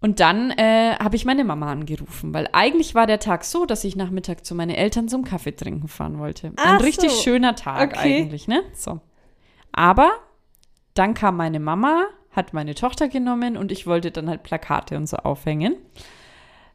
[0.00, 3.82] und dann äh, habe ich meine Mama angerufen, weil eigentlich war der Tag so, dass
[3.84, 6.52] ich nachmittag zu meinen Eltern zum Kaffee trinken fahren wollte.
[6.56, 7.22] Ach Ein richtig so.
[7.22, 8.20] schöner Tag Okay.
[8.22, 8.62] eigentlich, ne?
[8.74, 9.00] So.
[9.72, 10.10] Aber
[10.94, 15.08] dann kam meine Mama, hat meine Tochter genommen und ich wollte dann halt Plakate und
[15.08, 15.76] so aufhängen.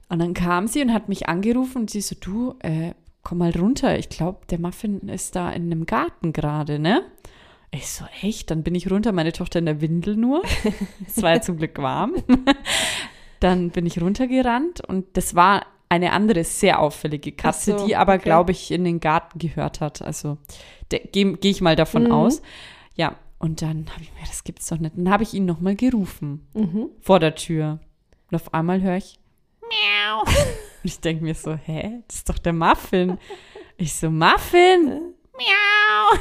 [0.10, 3.52] Und dann kam sie und hat mich angerufen und sie so, du, äh, komm mal
[3.52, 3.98] runter.
[3.98, 7.04] Ich glaube, der Muffin ist da in einem Garten gerade, ne?
[7.74, 8.52] Ich so, echt?
[8.52, 10.42] Dann bin ich runter, meine Tochter in der Windel nur.
[11.08, 12.16] Es war ja zum Glück warm.
[13.42, 18.14] Dann bin ich runtergerannt und das war eine andere sehr auffällige Katze, so, die aber,
[18.14, 18.24] okay.
[18.24, 20.02] glaube ich, in den Garten gehört hat.
[20.02, 20.38] Also
[20.90, 22.12] gehe geh ich mal davon Mhm.
[22.14, 22.42] aus.
[22.96, 24.96] Ja, und dann habe ich mir, das gibt's doch nicht.
[24.98, 26.90] Dann habe ich ihn nochmal gerufen Mhm.
[27.02, 27.80] vor der Tür.
[28.30, 29.20] Und auf einmal höre ich
[29.62, 30.22] Miau.
[30.22, 30.30] Und
[30.84, 33.18] ich denke mir so, hä, das ist doch der Muffin.
[33.78, 35.14] Ich so, Muffin?
[35.38, 36.20] Miau.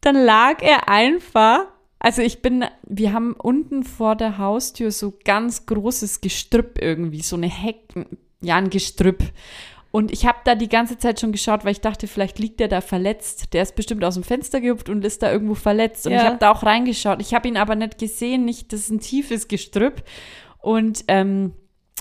[0.00, 1.66] Dann lag er einfach,
[2.04, 7.36] also ich bin, wir haben unten vor der Haustür so ganz großes Gestrüpp irgendwie, so
[7.36, 7.94] eine Heck,
[8.40, 9.22] ja, ein Gestrüpp.
[9.92, 12.66] Und ich habe da die ganze Zeit schon geschaut, weil ich dachte, vielleicht liegt der
[12.66, 13.52] da verletzt.
[13.54, 16.04] Der ist bestimmt aus dem Fenster gehüpft und ist da irgendwo verletzt.
[16.06, 16.18] Und Ja.
[16.18, 17.20] ich habe da auch reingeschaut.
[17.20, 20.02] Ich habe ihn aber nicht gesehen, nicht, das ist ein tiefes Gestrüpp.
[20.58, 21.52] Und ähm,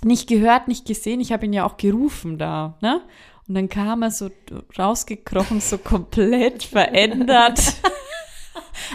[0.04, 1.20] nicht gehört, nicht gesehen.
[1.20, 3.02] Ich habe ihn ja auch gerufen da, ne?
[3.48, 4.32] Und dann kam er so
[4.80, 7.60] rausgekrochen, so komplett verändert.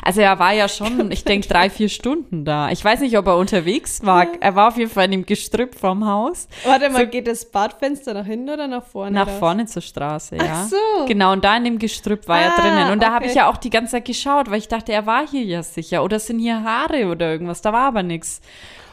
[0.06, 2.70] Also er war ja schon, ich denke, drei, vier Stunden da.
[2.70, 4.26] Ich weiß nicht, ob er unterwegs war.
[4.40, 6.46] Er war auf jeden Fall in dem Gestrüpp vom Haus.
[6.64, 9.10] Warte mal, geht das Badfenster nach hinten oder nach vorne?
[9.10, 9.38] Nach raus?
[9.40, 10.44] vorne zur Straße, ja.
[10.48, 11.06] Ach so.
[11.06, 12.92] Genau, und da in dem Gestrüpp war er Ah, drinnen.
[12.92, 13.30] Und da habe okay.
[13.30, 16.04] ich ja auch die ganze Zeit geschaut, weil ich dachte, er war hier ja sicher.
[16.04, 17.60] Oder sind hier Haare oder irgendwas.
[17.60, 18.40] Da war aber nichts.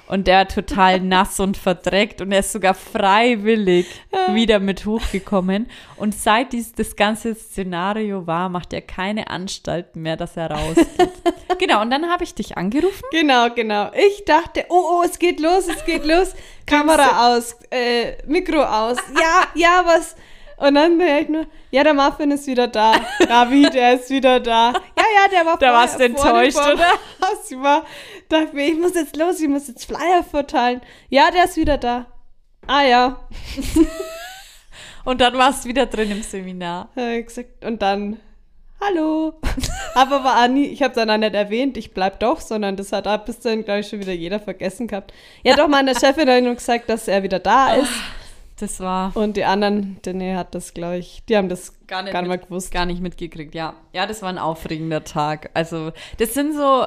[0.07, 3.87] Und der total nass und verdreckt und er ist sogar freiwillig
[4.29, 5.69] wieder mit hochgekommen.
[5.95, 11.11] Und seit dies, das ganze Szenario war, macht er keine Anstalten mehr, dass er rausgeht.
[11.59, 13.03] genau, und dann habe ich dich angerufen.
[13.11, 13.91] Genau, genau.
[13.93, 16.33] Ich dachte, oh, oh, es geht los, es geht los.
[16.65, 18.97] Kamera aus, äh, Mikro aus.
[19.19, 20.15] Ja, ja, was,
[20.57, 22.93] Und dann höre ich nur, ja, der Muffin ist wieder da.
[23.27, 24.71] Ravi, der ist wieder da.
[24.73, 26.85] Ja, ja, der war Da vorher- warst du enttäuscht, oder?
[27.63, 27.85] War,
[28.29, 30.81] dachte mir, ich muss jetzt los, ich muss jetzt Flyer verteilen.
[31.09, 32.05] Ja, der ist wieder da.
[32.67, 33.27] Ah ja,
[35.05, 36.89] Und dann warst du wieder drin im Seminar.
[36.95, 38.19] Und dann,
[38.81, 39.33] hallo.
[39.95, 43.05] aber aber Anni, ich habe dann auch nicht erwähnt, ich bleib doch, sondern das hat
[43.07, 45.13] ab bis dann, glaube ich, schon wieder jeder vergessen gehabt.
[45.43, 47.91] Ja, doch, meine Chefin hat nur gesagt, dass er wieder da ist.
[48.59, 52.03] Das war Und die anderen, der nee, hat das, glaube ich, die haben das gar
[52.03, 52.71] nicht, gar nicht mal mit- gewusst.
[52.71, 53.73] Gar nicht mitgekriegt, ja.
[53.93, 55.49] Ja, das war ein aufregender Tag.
[55.53, 56.85] Also, das sind so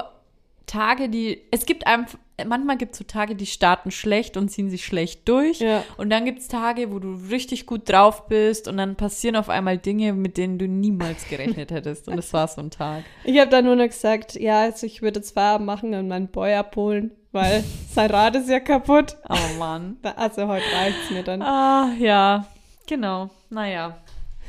[0.65, 1.41] Tage, die.
[1.51, 2.17] Es gibt einfach.
[2.45, 5.59] Manchmal gibt es so Tage, die starten schlecht und ziehen sich schlecht durch.
[5.59, 5.83] Ja.
[5.97, 9.49] Und dann gibt es Tage, wo du richtig gut drauf bist und dann passieren auf
[9.49, 12.07] einmal Dinge, mit denen du niemals gerechnet hättest.
[12.07, 13.05] Und das war so ein Tag.
[13.23, 16.53] Ich habe dann nur noch gesagt, ja, also ich würde Feierabend machen und meinen Boy
[16.53, 19.15] abholen, weil sein Rad ist ja kaputt.
[19.29, 19.97] Oh Mann.
[20.01, 21.41] Da- Also heute reicht's mir dann.
[21.41, 22.45] Ah, ja.
[22.87, 23.29] Genau.
[23.49, 23.97] Naja.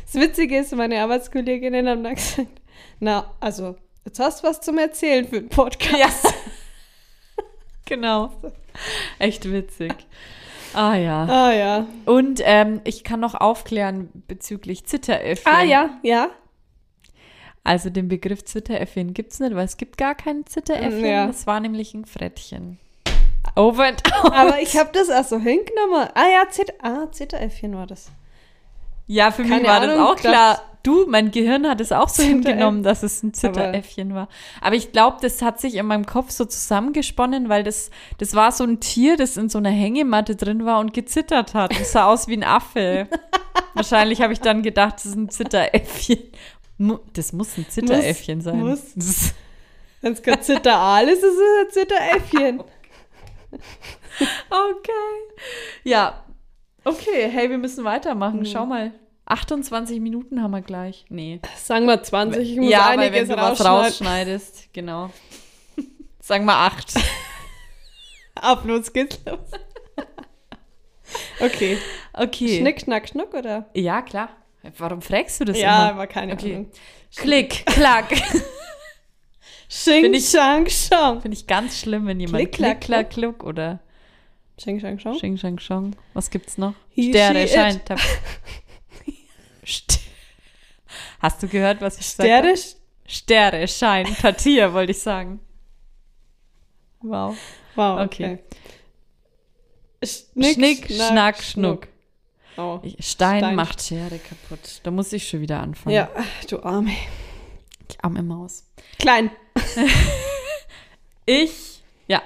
[0.05, 2.49] Das Witzige ist, meine Arbeitskolleginnen haben dann gesagt,
[3.01, 6.25] na, also, jetzt hast du was zum Erzählen für den Podcast.
[6.25, 6.31] Ja.
[7.85, 8.33] genau.
[9.19, 9.95] Echt witzig.
[10.75, 11.25] Ah ja.
[11.25, 11.87] Ah ja.
[12.05, 15.51] Und ähm, ich kann noch aufklären bezüglich Zitteräffchen.
[15.53, 16.29] Ah ja, ja.
[17.65, 21.05] Also den Begriff Zitteräffchen gibt es nicht, weil es gibt gar kein Zitteräffchen.
[21.05, 21.27] Ja.
[21.27, 22.79] Das war nämlich ein Frettchen.
[23.57, 24.35] Over and over.
[24.35, 26.09] Aber ich habe das auch so hingenommen.
[26.15, 28.11] Ah ja, Zit ah, Zitteräffchen war das.
[29.07, 30.63] Ja, für mich Keine war das Ahnung, auch das- klar.
[30.85, 34.29] Du, mein Gehirn hat es auch so hingenommen, dass es ein Zitteräffchen war.
[34.63, 38.53] Aber ich glaube, das hat sich in meinem Kopf so zusammengesponnen, weil das, das war
[38.53, 41.79] so ein Tier, das in so einer Hängematte drin war und gezittert hat.
[41.79, 43.09] Das sah aus wie ein Affe.
[43.75, 46.23] Wahrscheinlich habe ich dann gedacht, das ist ein Zitteräffchen.
[47.13, 48.61] Das muss ein Zitteräffchen sein.
[48.61, 48.95] muss.
[48.95, 49.35] Das ist-
[50.01, 52.63] Wenn es kein Zitteraal ist, ist es ein Zitteräffchen.
[54.51, 54.91] Okay.
[55.85, 56.25] Ja.
[56.85, 58.45] Okay, hey, wir müssen weitermachen.
[58.45, 58.93] Schau mal.
[59.27, 61.05] 28 Minuten haben wir gleich.
[61.09, 61.41] Nee.
[61.57, 65.11] Sagen wir 20, ich muss ja, weil wenn du was rausschneidest, genau.
[66.21, 66.95] Sagen wir acht.
[68.41, 69.39] Auf los geht's los.
[71.41, 71.79] okay.
[72.13, 72.59] Okay.
[72.59, 73.69] Schnick, schnack, schnuck, oder?
[73.75, 74.31] Ja, klar.
[74.79, 75.95] Warum fragst du das ja, immer?
[75.95, 76.55] aber keine Okay.
[76.57, 76.71] Ahnung.
[77.17, 78.11] Klick, klack.
[79.69, 81.21] Xing, Find ich- Shang, Shang.
[81.21, 83.81] Finde ich ganz schlimm, wenn jemand Klick, klack, klack, kluck oder
[84.57, 85.17] Xing, Shang, Shang.
[85.17, 85.95] Xing, Shang, Shong.
[86.15, 86.75] Was gibt's noch?
[86.91, 87.81] He, Sterne, Schein.
[89.67, 90.01] St
[91.21, 92.77] Hast du gehört, was ich Sterne, sagte?
[93.07, 95.41] Sterne, Schein, Partier, wollte ich sagen.
[97.01, 97.37] Wow.
[97.75, 98.39] Wow, Okay.
[98.39, 98.39] okay.
[100.05, 101.87] Schnick, Schnick, Schnack, Schnuck.
[101.91, 101.98] Oh.
[102.83, 103.55] Ich, Stein, Stein.
[103.55, 104.81] macht Schere kaputt.
[104.83, 105.95] Da muss ich schon wieder anfangen.
[105.95, 106.09] Ja,
[106.49, 106.91] du Arme.
[107.91, 108.65] Die arme Maus.
[108.99, 109.31] Klein.
[111.27, 112.23] Ich, ja.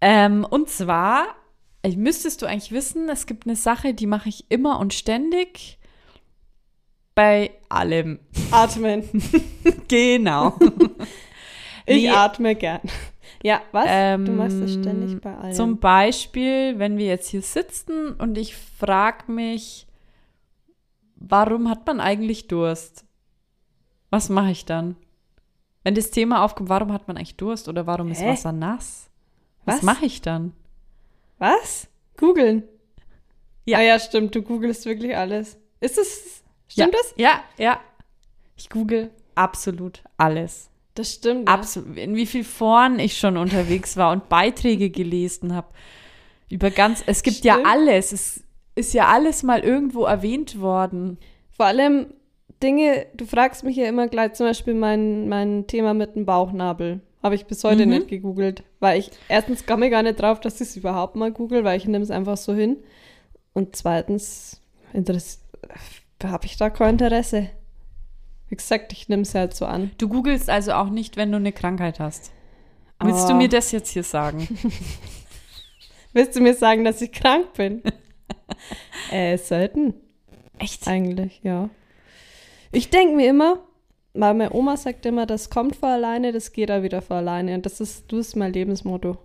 [0.00, 1.26] Ähm, und zwar,
[1.84, 5.78] äh, müsstest du eigentlich wissen, es gibt eine Sache, die mache ich immer und ständig
[7.14, 8.18] bei allem.
[8.50, 9.04] Atmen.
[9.88, 10.58] Genau.
[11.90, 12.10] Ich Nee.
[12.10, 12.80] atme gern.
[13.42, 13.86] Ja, was?
[14.24, 15.52] du machst das Ähm, ständig bei allem.
[15.54, 19.86] Zum Beispiel, wenn wir jetzt hier sitzen und ich frage mich,
[21.16, 23.04] warum hat man eigentlich Durst?
[24.10, 24.96] Was mache ich dann?
[25.84, 28.28] Wenn das Thema aufkommt, warum hat man eigentlich Durst oder warum ist Hä?
[28.30, 29.08] Wasser nass?
[29.64, 29.82] Was, Was?
[29.82, 30.52] mache ich dann?
[31.38, 31.86] was?
[32.16, 32.64] Googeln.
[33.64, 33.78] Ja.
[33.78, 34.34] Ah ja, stimmt.
[34.34, 35.56] Du googelst wirklich alles.
[35.80, 36.98] Ist es, stimmt ja.
[37.00, 37.14] das?
[37.16, 37.80] Ja, ja.
[38.56, 40.68] Ich google absolut alles.
[40.98, 41.48] Das stimmt.
[41.48, 41.54] ja.
[41.54, 41.96] Absolut.
[41.96, 45.68] In wie viel Foren ich schon unterwegs war und Beiträge gelesen habe.
[46.50, 47.68] Über ganz, es gibt ja Stimmt.
[47.68, 48.12] alles.
[48.12, 48.42] Es
[48.74, 51.18] ist ja alles mal irgendwo erwähnt worden.
[51.50, 52.06] Vor allem
[52.62, 57.00] Dinge, du fragst mich ja immer gleich, zum Beispiel mein, mein Thema mit dem Bauchnabel.
[57.22, 57.90] Habe ich bis heute Mhm.
[57.92, 58.62] nicht gegoogelt.
[58.80, 61.76] Weil ich, erstens komme ich gar nicht drauf, dass ich es überhaupt mal google, weil
[61.76, 62.76] ich nehme es einfach so hin.
[63.54, 64.60] Und zweitens
[66.24, 67.50] habe ich da kein Interesse.
[68.48, 69.90] Wie gesagt, ich nehme es halt so an.
[69.98, 72.32] Du googelst also auch nicht, wenn du eine Krankheit hast.
[73.00, 74.48] Willst du mir das jetzt hier sagen?
[76.12, 77.82] Willst du mir sagen, dass ich krank bin?
[79.12, 79.94] äh, selten.
[80.58, 80.88] Echt?
[80.88, 81.68] Eigentlich, ja.
[82.72, 83.60] Ich denke mir immer,
[84.14, 87.54] weil meine Oma sagt immer, das kommt von alleine, das geht auch wieder von alleine.
[87.54, 89.18] Und das ist, du ist mein Lebensmotto.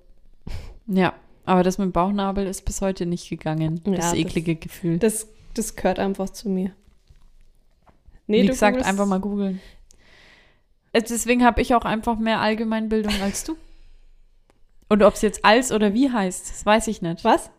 [0.86, 1.14] Ja,
[1.46, 3.82] aber das mit dem Bauchnabel ist bis heute nicht gegangen.
[3.86, 5.00] Ja, das das- eklige Gefühl.
[5.00, 6.72] Das, das gehört einfach zu mir.
[8.28, 9.60] Wie du gesagt, einfach mal googeln.
[10.94, 13.56] Äh, Deswegen habe ich auch einfach mehr Allgemeinbildung als du.
[14.90, 17.24] Und ob es jetzt als oder wie heißt, das weiß ich nicht.
[17.24, 17.50] Was?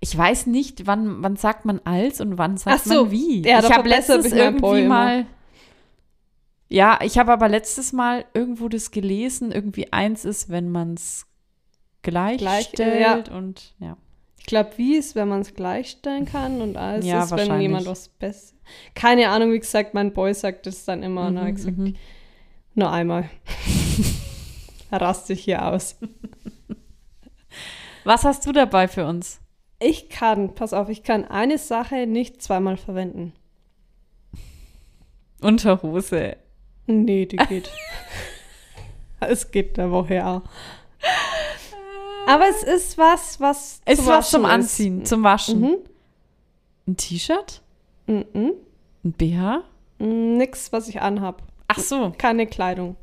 [0.00, 3.04] Ich weiß nicht, wann, wann sagt man als und wann sagt Ach so.
[3.04, 3.42] man wie.
[3.42, 4.88] Ja, ich habe mein Boy irgendwie immer.
[4.88, 5.26] mal.
[6.68, 11.26] Ja, ich habe aber letztes Mal irgendwo das gelesen, irgendwie eins ist, wenn man es
[12.02, 13.96] Gleich, gleichstellt äh, und ja.
[14.38, 17.86] Ich glaube, wie ist, wenn man es gleichstellen kann und alles Ja, ist, wenn jemand
[17.86, 18.53] was besser.
[18.94, 21.96] Keine Ahnung, wie gesagt, mein Boy sagt das dann immer und er Mhm, gesagt, mhm.
[22.74, 23.30] nur einmal.
[24.90, 25.96] er rastet hier aus.
[28.04, 29.40] Was hast du dabei für uns?
[29.80, 33.32] Ich kann, pass auf, ich kann eine Sache nicht zweimal verwenden.
[35.40, 36.36] Unterhose.
[36.86, 37.70] Nee, die geht.
[39.20, 40.42] es geht der Woche auch.
[42.26, 45.60] Aber es ist was, was Ist was zum Anziehen, zum Waschen.
[45.60, 45.76] Mhm.
[46.88, 47.62] Ein T-Shirt?
[48.06, 48.52] Mhm.
[49.04, 49.62] Ein BH?
[49.98, 51.42] Mm, Nix, was ich anhab.
[51.68, 52.96] Ach so, Keine Kleidung.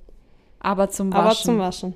[0.59, 1.21] aber zum Waschen.
[1.25, 1.93] Aber zum Waschen.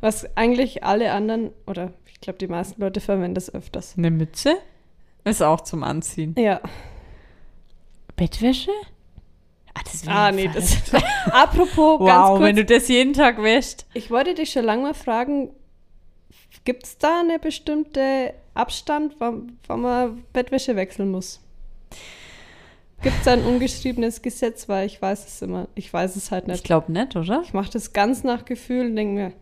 [0.00, 3.94] Was eigentlich alle anderen, oder ich glaube, die meisten Leute verwenden das öfters.
[3.96, 4.56] Eine Mütze?
[5.24, 6.34] Ist auch zum Anziehen.
[6.38, 6.60] Ja.
[8.16, 8.70] Bettwäsche?
[9.74, 10.76] Ah, das wäre Ah, nee, das.
[11.30, 12.42] Apropos, ganz Wow, kurz.
[12.42, 13.86] wenn du das jeden Tag wäschst.
[13.94, 15.50] ich wollte dich schon lange mal fragen,
[16.64, 21.40] gibt es da eine bestimmte Abstand, wann, wann man Bettwäsche wechseln muss?
[23.02, 24.68] Gibt es ein ungeschriebenes Gesetz?
[24.68, 26.64] Weil ich weiß es immer, ich weiß es halt Ich nicht.
[26.64, 27.42] glaube nicht, oder?
[27.44, 29.32] Ich mache das ganz nach Gefühl und denke mir,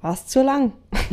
[0.00, 0.72] war es zu lang?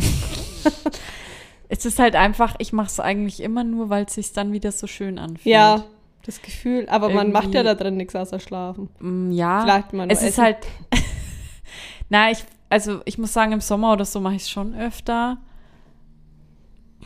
[1.72, 4.72] Es ist halt einfach, ich mache es eigentlich immer nur, weil es sich dann wieder
[4.72, 5.46] so schön anfühlt.
[5.46, 5.84] Ja,
[6.26, 6.90] das Gefühl.
[6.90, 8.90] Aber man macht ja Irgendwie- da drin nichts außer schlafen.
[9.00, 9.62] Mm, Ja.
[9.62, 10.44] Vielleicht mal nur es ist essen.
[10.46, 10.58] halt.
[12.10, 15.38] Na, ich, also ich muss sagen, im Sommer oder so mache ich es schon öfter.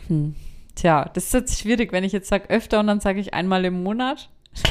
[0.07, 0.33] Hm.
[0.75, 3.65] Tja, das ist jetzt schwierig, wenn ich jetzt sage öfter und dann sage ich einmal
[3.65, 4.29] im Monat.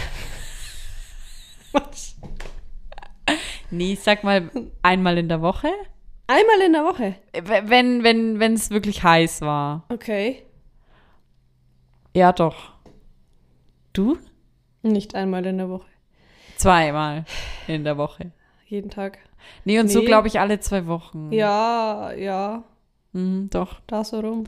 [3.71, 4.51] Nee, ich sag mal
[4.83, 5.69] einmal in der Woche.
[6.27, 7.15] Einmal in der Woche.
[7.43, 9.85] Wenn, wenn, wenn es wirklich heiß war.
[9.88, 10.43] Okay.
[12.15, 12.75] Ja, doch.
[13.95, 14.19] Du?
[14.83, 15.87] Nicht einmal in der Woche.
[16.57, 17.25] Zweimal
[17.67, 18.33] in der Woche.
[18.67, 19.19] Jeden Tag.
[19.65, 20.05] Nee, und so Nee.
[20.05, 21.33] glaube ich alle zwei Wochen.
[21.33, 22.65] Ja, ja,
[23.15, 23.81] Mhm, doch.
[23.87, 24.45] da so rum.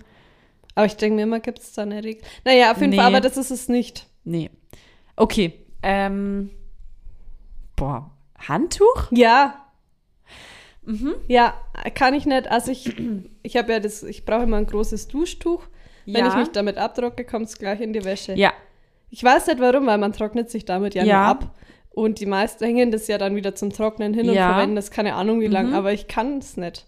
[0.74, 2.22] Aber ich denke mir immer, gibt es da eine Regel.
[2.44, 2.96] Naja, auf jeden Nee.
[2.96, 4.06] Fall, aber das ist es nicht.
[4.24, 4.50] Nee.
[5.16, 5.52] Okay.
[5.82, 6.50] Ähm.
[7.76, 8.10] Boah.
[8.38, 9.08] Handtuch?
[9.10, 9.60] Ja.
[10.82, 11.14] Mhm.
[11.28, 11.54] Ja,
[11.94, 12.48] kann ich nicht.
[12.48, 12.94] Also ich,
[13.42, 15.62] ich habe ja das, ich brauche immer ein großes Duschtuch.
[16.06, 16.28] Wenn Ja.
[16.28, 18.34] ich mich damit abtrocke, kommt es gleich in die Wäsche.
[18.34, 18.52] Ja.
[19.10, 21.16] Ich weiß nicht warum, weil man trocknet sich damit ja, Ja.
[21.18, 21.54] nur ab.
[21.90, 24.52] Und die meisten hängen das ja dann wieder zum Trocknen hin und Ja.
[24.52, 25.74] verwenden das keine Ahnung wie lang, Mhm.
[25.74, 26.86] aber ich kann es nicht.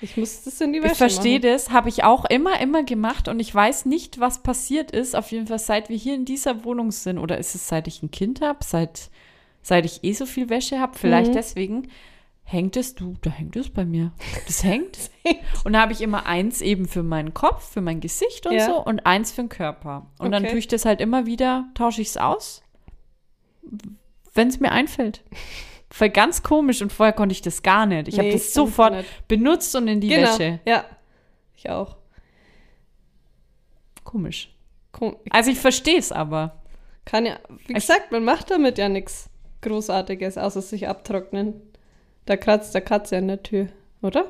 [0.00, 3.28] Ich muss das in die Wäsche Ich verstehe das, habe ich auch immer, immer gemacht
[3.28, 5.16] und ich weiß nicht, was passiert ist.
[5.16, 8.02] Auf jeden Fall, seit wir hier in dieser Wohnung sind oder ist es seit ich
[8.02, 9.10] ein Kind habe, seit,
[9.62, 11.36] seit ich eh so viel Wäsche habe, vielleicht Mhm.
[11.36, 11.88] deswegen
[12.44, 14.12] hängt es, du, da hängt es bei mir.
[14.46, 15.10] Das hängt.
[15.64, 18.66] und da habe ich immer eins eben für meinen Kopf, für mein Gesicht und Ja.
[18.66, 20.06] so und eins für den Körper.
[20.18, 20.50] Und dann Okay.
[20.52, 22.62] tue ich das halt immer wieder, tausche ich es aus,
[24.34, 25.24] wenn es mir einfällt.
[25.96, 28.08] Voll ganz komisch und vorher konnte ich das gar nicht.
[28.08, 29.28] Ich habe Nee, das ich kann's sofort nicht.
[29.28, 30.28] benutzt und in die Genau.
[30.28, 30.60] Wäsche.
[30.66, 30.84] Ja.
[31.56, 31.96] Ich auch.
[34.04, 34.54] Komisch.
[34.92, 36.60] Kom- Also ich verstehe es aber.
[37.06, 39.30] Kann ja, wie gesagt, man macht damit ja nichts
[39.62, 41.62] Großartiges, außer sich abtrocknen.
[42.26, 43.68] Da kratzt der Katze an der Tür,
[44.02, 44.26] oder?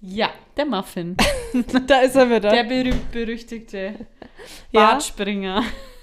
[0.00, 1.16] Ja, der Muffin.
[1.86, 2.50] da ist er wieder.
[2.50, 4.06] Der berühmt-berüchtigte
[4.70, 4.80] Ja.
[4.90, 5.54] Bartspringer.
[5.62, 5.95] Bartspringen.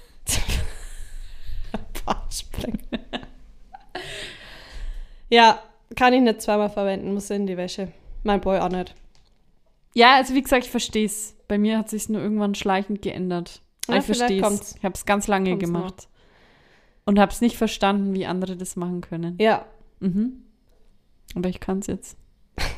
[5.34, 5.58] Ja,
[5.96, 7.88] kann ich nicht zweimal verwenden, muss in die Wäsche.
[8.22, 8.94] Mein Boy auch nicht.
[9.94, 11.36] Ja, also wie gesagt, ich verstehe es.
[11.46, 13.60] Bei mir hat sich nur irgendwann schleichend geändert.
[13.88, 14.76] Ja, ich verstehe es.
[14.76, 16.08] Ich habe es ganz lange Kommt's gemacht.
[17.04, 19.36] Und habe es nicht verstanden, wie andere das machen können.
[19.40, 19.66] Ja,
[20.00, 20.42] Mhm.
[21.36, 22.16] Aber ich kann es jetzt.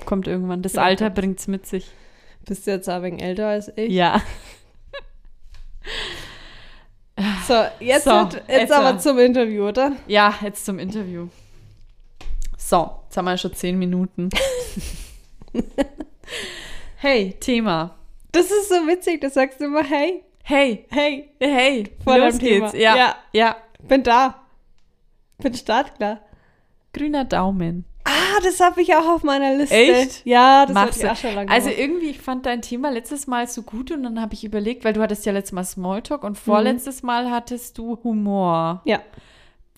[0.05, 0.63] Kommt irgendwann.
[0.63, 1.91] Das Alter bringt es mit sich.
[2.45, 3.91] bist du jetzt ein wenig älter als ich?
[3.93, 4.21] Ja.
[7.47, 9.93] So, jetzt, So, wird- jetzt jetzt, aber zum Interview, oder?
[10.07, 11.29] Ja, jetzt zum Interview.
[12.69, 14.29] So, jetzt haben wir schon zehn Minuten.
[16.97, 17.95] hey, Thema.
[18.33, 22.67] Das ist so witzig, du sagst immer, hey, Hey, hey, hey, Vor los deinem Thema.
[22.71, 22.83] geht's.
[22.83, 23.15] Ja, Ja.
[23.33, 23.57] ja,
[23.87, 24.43] bin da.
[25.39, 26.21] Bin startklar.
[26.93, 27.85] Grüner Daumen.
[28.05, 29.75] Ah, das habe ich auch auf meiner Liste.
[29.75, 30.25] Echt?
[30.25, 31.81] Ja, das hatte ich auch schon lange Also gemacht.
[31.83, 34.93] irgendwie, ich fand dein Thema letztes Mal so gut und dann habe ich überlegt, weil
[34.93, 38.83] du hattest ja letztes Mal Smalltalk und vorletztes Mal hattest du Humor.
[38.85, 39.01] Ja.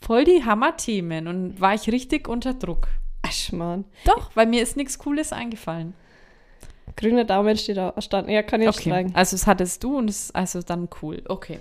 [0.00, 2.88] Voll die Hammerthemen und war ich richtig unter Druck.
[3.22, 3.84] Aschmann.
[4.04, 5.94] Doch, weil mir ist nichts Cooles eingefallen.
[6.96, 8.28] Grüner Daumen steht da stand.
[8.28, 9.14] Ja, kann ich Okay, streichen.
[9.14, 11.22] also es hattest du und es ist also dann cool.
[11.28, 11.58] Okay.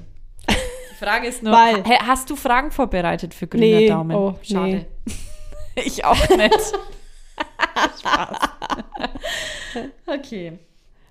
[0.49, 4.15] Die Frage ist nur, Weil- hast du Fragen vorbereitet für grüner Nee, Daumen?
[4.15, 4.85] oh, Schade.
[5.75, 6.57] ich auch nicht.
[7.99, 8.37] Spaß.
[10.07, 10.59] okay.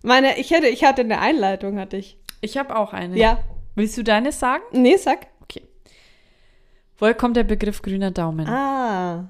[0.02, 2.18] Meine, ich hätte, ich hatte eine Einleitung, hatte ich.
[2.40, 3.16] Ich habe auch eine.
[3.16, 3.38] Ja.
[3.74, 4.62] Willst du deine sagen?
[4.72, 5.26] Nee, sag.
[6.98, 8.48] Woher kommt der Begriff grüner Daumen?
[8.48, 9.28] Ah.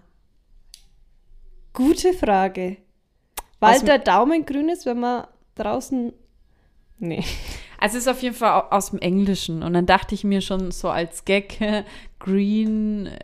[1.72, 2.78] Gute Frage.
[3.60, 6.12] Weil Aus der Daumen grün ist, wenn man draußen.
[6.98, 7.24] Nee.
[7.78, 9.62] Also es ist auf jeden Fall au- aus dem Englischen.
[9.62, 11.58] Und dann dachte ich mir schon so als Gag,
[12.18, 13.18] Green, äh,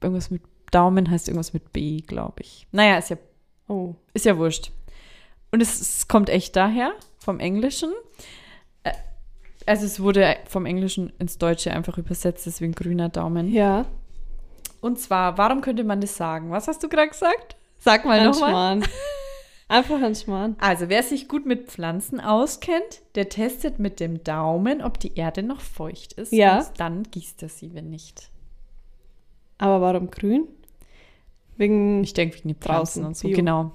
[0.00, 2.68] irgendwas mit Daumen heißt irgendwas mit B, glaube ich.
[2.70, 3.16] Naja, ist ja,
[3.66, 3.96] Oh.
[4.14, 4.70] ist ja wurscht.
[5.50, 7.90] Und es, es kommt echt daher, vom Englischen.
[9.66, 13.52] Also es wurde vom Englischen ins Deutsche einfach übersetzt, deswegen grüner Daumen.
[13.52, 13.86] Ja.
[14.80, 16.50] Und zwar, warum könnte man das sagen?
[16.50, 17.56] Was hast du gerade gesagt?
[17.78, 18.80] Sag mal nochmal.
[19.68, 20.54] Einfach ein Schmarrn.
[20.60, 25.42] Also, wer sich gut mit Pflanzen auskennt, der testet mit dem Daumen, ob die Erde
[25.42, 26.32] noch feucht ist.
[26.32, 26.58] Ja.
[26.58, 28.30] Und dann gießt er sie, wenn nicht.
[29.58, 30.46] Aber warum grün?
[31.56, 32.04] Wegen.
[32.04, 33.36] Ich denke wegen den Pflanzen Draußen, und so, Bio.
[33.36, 33.72] genau.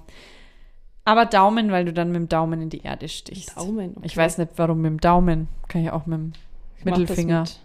[1.04, 3.56] Aber Daumen, weil du dann mit dem Daumen in die Erde stichst.
[3.56, 3.96] Daumen.
[4.02, 5.48] Ich weiß nicht, warum mit dem Daumen.
[5.68, 6.32] Kann ich auch mit dem
[6.78, 7.40] Ich mach das Mittelfinger.
[7.40, 7.58] mit-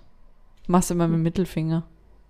[0.67, 1.83] Machst du immer mit dem Mittelfinger,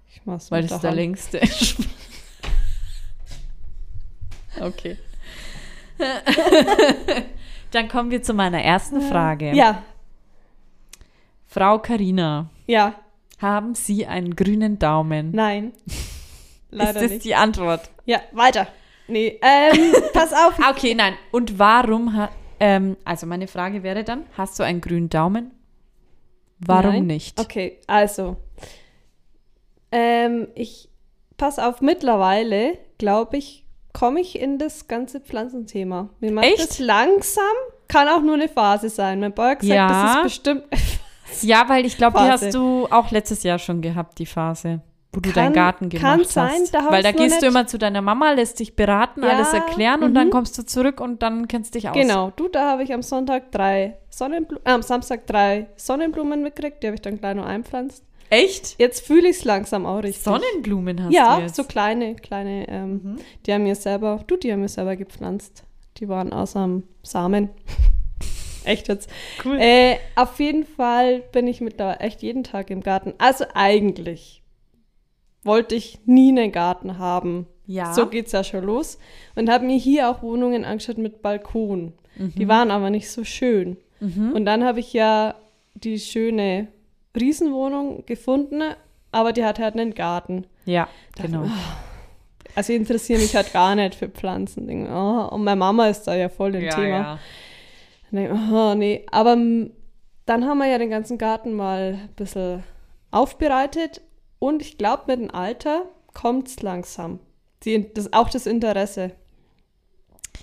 [0.09, 0.97] Ich mach's weil mit das ist der Hand.
[0.99, 1.41] längste.
[4.61, 4.97] okay.
[7.71, 9.53] dann kommen wir zu meiner ersten Frage.
[9.55, 9.83] Ja,
[11.47, 12.93] Frau Karina, ja,
[13.39, 15.31] haben Sie einen grünen Daumen?
[15.31, 15.71] nein.
[16.69, 17.23] Leider ist das nicht.
[17.25, 17.89] die Antwort?
[18.05, 18.67] Ja, weiter.
[19.07, 20.53] Nee, ähm, pass auf.
[20.61, 21.13] Ah, Okay, nein.
[21.31, 22.27] Und warum
[22.59, 25.51] ähm, also meine Frage wäre dann, hast du einen grünen Daumen?
[26.59, 27.05] Warum Nein.
[27.07, 27.39] nicht?
[27.39, 28.37] Okay, also.
[29.91, 30.89] Ähm, ich,
[31.37, 36.09] pass auf, mittlerweile, glaube ich, komme ich in das ganze Pflanzenthema.
[36.19, 36.59] Mir macht Echt?
[36.59, 37.43] das langsam,
[37.87, 39.19] kann auch nur eine Phase sein.
[39.19, 39.87] Mein Boy hat gesagt, Ja.
[39.87, 40.63] das ist bestimmt.
[41.41, 44.81] Ja, weil ich glaube, die hast du auch letztes Jahr schon gehabt, die Phase,
[45.13, 46.31] wo du Kann- deinen Garten gemacht kann hast.
[46.33, 49.53] sein, da weil da gehst du immer zu deiner Mama, lässt dich beraten, Ja, alles
[49.53, 50.31] erklären und dann mhm.
[50.31, 51.95] kommst du zurück und dann kennst dich aus.
[51.95, 56.83] Genau, du, da habe ich am Sonntag drei Sonnenblumen, äh, am Samstag drei Sonnenblumen mitgekriegt,
[56.83, 58.03] die habe ich dann gleich noch einpflanzt.
[58.29, 58.75] Echt?
[58.77, 60.23] Jetzt fühle ich es langsam auch richtig.
[60.23, 61.55] Sonnenblumen hast Ja, du jetzt.
[61.55, 63.15] so kleine, kleine, ähm, Mhm.
[63.45, 65.63] die haben mir selber, du, die haben mir selber gepflanzt.
[65.97, 67.49] Die waren aus am Samen.
[68.65, 69.09] echt jetzt.
[69.45, 69.57] Cool.
[69.59, 73.13] Äh, auf jeden Fall bin ich mittlerweile echt jeden Tag im Garten.
[73.17, 74.43] Also eigentlich
[75.43, 77.47] wollte ich nie einen Garten haben.
[77.65, 77.93] ja.
[77.93, 78.97] So geht's ja schon los.
[79.35, 81.93] Und habe mir hier auch Wohnungen angeschaut mit Balkon.
[82.17, 82.33] Mhm.
[82.35, 83.77] Die waren aber nicht so schön.
[83.99, 85.33] Und dann habe ich ja
[85.73, 86.67] die schöne
[87.19, 88.61] Riesenwohnung gefunden,
[89.11, 90.45] aber die hat halt einen Garten.
[90.65, 90.87] ja,
[91.19, 91.47] genau.
[92.55, 94.65] Also ich interessiere mich halt gar nicht für Pflanzen.
[94.65, 96.87] Denk, oh, und meine Mama ist da ja voll im ja, Thema.
[96.87, 97.19] ja.
[98.11, 99.05] Denk, oh, nee.
[99.11, 99.35] Aber
[100.25, 102.63] dann haben wir ja den ganzen Garten mal ein bisschen
[103.11, 104.01] aufbereitet
[104.39, 107.19] und ich glaube, mit dem Alter kommt es langsam.
[107.63, 109.11] Die, das, auch das Interesse.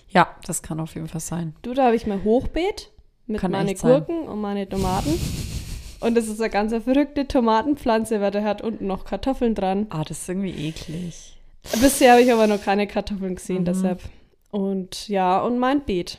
[0.09, 1.55] ja, das kann auf jeden Fall sein.
[1.63, 2.91] Du, da habe ich mein Hochbeet
[3.27, 3.91] mit Kann meine echt sein.
[4.05, 5.19] Gurken und meine Tomaten.
[6.01, 9.87] Und das ist eine ganz verrückte Tomatenpflanze, weil der hat unten noch Kartoffeln dran.
[9.91, 11.37] Ah, das ist irgendwie eklig.
[11.81, 13.65] Bisher habe ich aber noch keine Kartoffeln gesehen, Mhm.
[13.65, 14.01] deshalb.
[14.51, 16.19] Und ja, und mein Beet.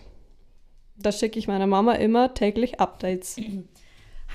[0.98, 3.36] Da schicke ich meiner Mama immer täglich Updates.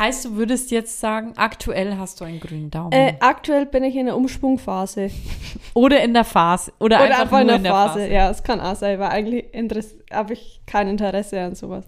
[0.00, 2.90] Heißt, du würdest jetzt sagen, aktuell hast du einen grünen Daumen.
[2.90, 5.10] Äh, aktuell bin ich in der Umschwungphase.
[5.74, 6.72] oder in der Phase.
[6.80, 7.98] Oder, Oder einfach, nur in der Phase.
[7.98, 8.10] Phase.
[8.10, 9.44] Ja, es kann auch sein, weil eigentlich
[10.10, 11.84] habe ich kein Interesse an sowas.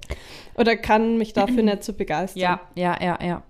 [0.57, 2.39] Oder kann mich dafür nicht so begeistern.
[2.39, 3.43] Ja, ja, ja, ja.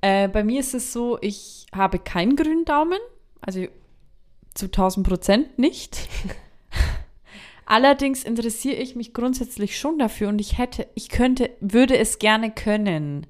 [0.00, 3.00] Äh, bei mir ist es so, ich habe keinen grünen Daumen.
[3.40, 3.66] Also
[4.54, 6.08] zu 1000 Prozent nicht.
[7.66, 12.52] Allerdings interessiere ich mich grundsätzlich schon dafür und ich hätte, ich könnte, würde es gerne
[12.52, 13.26] können.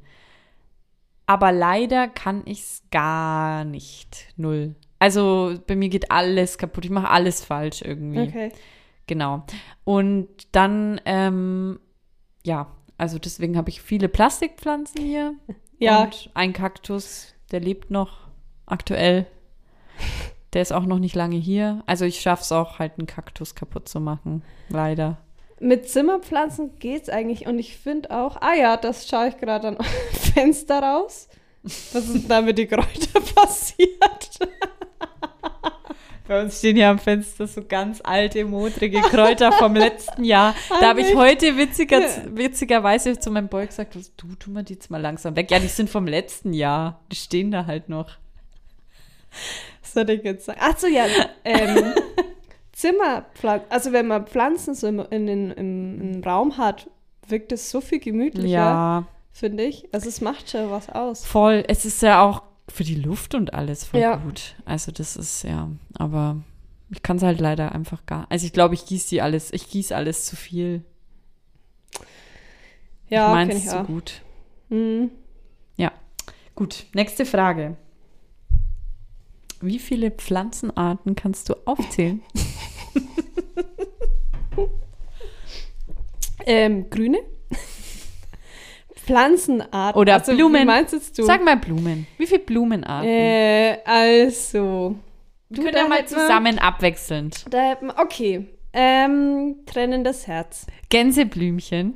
[1.32, 4.26] Aber leider kann ich es gar nicht.
[4.36, 4.74] Null.
[4.98, 6.84] Also bei mir geht alles kaputt.
[6.84, 8.20] Ich mache alles falsch irgendwie.
[8.20, 8.52] Okay.
[9.06, 9.42] Genau.
[9.84, 11.80] Und dann, ähm,
[12.44, 12.66] ja,
[12.98, 15.34] also deswegen habe ich viele Plastikpflanzen hier.
[15.78, 16.02] Ja.
[16.04, 18.28] Und ein Kaktus, der lebt noch
[18.66, 19.26] aktuell.
[20.52, 21.82] Der ist auch noch nicht lange hier.
[21.86, 24.44] Also ich schaffe es auch, halt einen Kaktus kaputt zu machen.
[24.68, 25.18] Leider.
[25.62, 27.46] Mit Zimmerpflanzen geht's eigentlich.
[27.46, 29.76] Und ich finde auch, ah ja, das schaue ich gerade an
[30.34, 31.28] Fenster raus.
[31.62, 34.38] Was ist da mit den Kräutern passiert?
[36.26, 40.56] Bei uns stehen hier am Fenster so ganz alte, modrige Kräuter vom letzten Jahr.
[40.68, 42.00] Da habe ich heute witziger,
[42.34, 45.50] witzigerweise zu meinem Boy gesagt, du, tu mal die jetzt mal langsam weg.
[45.52, 47.00] Ja, die sind vom letzten Jahr.
[47.12, 48.10] Die stehen da halt noch.
[49.80, 50.58] Was soll ich jetzt sagen?
[50.60, 51.06] Ach so, ja.
[51.44, 51.92] Ähm,
[52.82, 56.90] Zimmerpflanzen, also wenn man Pflanzen so im, in, in, im, Raum hat,
[57.26, 59.88] wirkt es so viel gemütlicher, Ja, finde ich.
[59.92, 61.24] Also es macht schon was aus.
[61.24, 61.64] voll.
[61.68, 64.16] Es ist ja auch für die Luft und alles voll Ja.
[64.16, 64.56] gut.
[64.64, 65.68] Also das ist ja,
[65.98, 66.42] aber
[66.90, 68.26] ich kann es halt leider einfach gar.
[68.30, 70.82] Also ich glaube, ich gieße die alles, ich gieße alles zu viel.
[73.08, 73.86] Ja, ich meine es zu auch.
[73.86, 74.22] gut.
[74.68, 75.10] Mhm.
[76.54, 77.76] Gut, nächste Frage.
[79.62, 82.20] Wie viele Pflanzenarten kannst du aufzählen?
[86.46, 87.18] ähm, grüne.
[88.96, 90.00] Pflanzenarten.
[90.00, 90.62] Oder also, Blumen.
[90.62, 91.22] Wie meinst jetzt du?
[91.24, 92.06] Sag mal Blumen.
[92.18, 93.08] Wie viele Blumenarten?
[93.08, 94.96] Äh, also.
[95.48, 97.44] Wir können ja mal zusammen abwechselnd.
[97.50, 98.48] Da okay.
[98.72, 100.66] Ähm, trennendes Herz.
[100.88, 101.94] Gänseblümchen,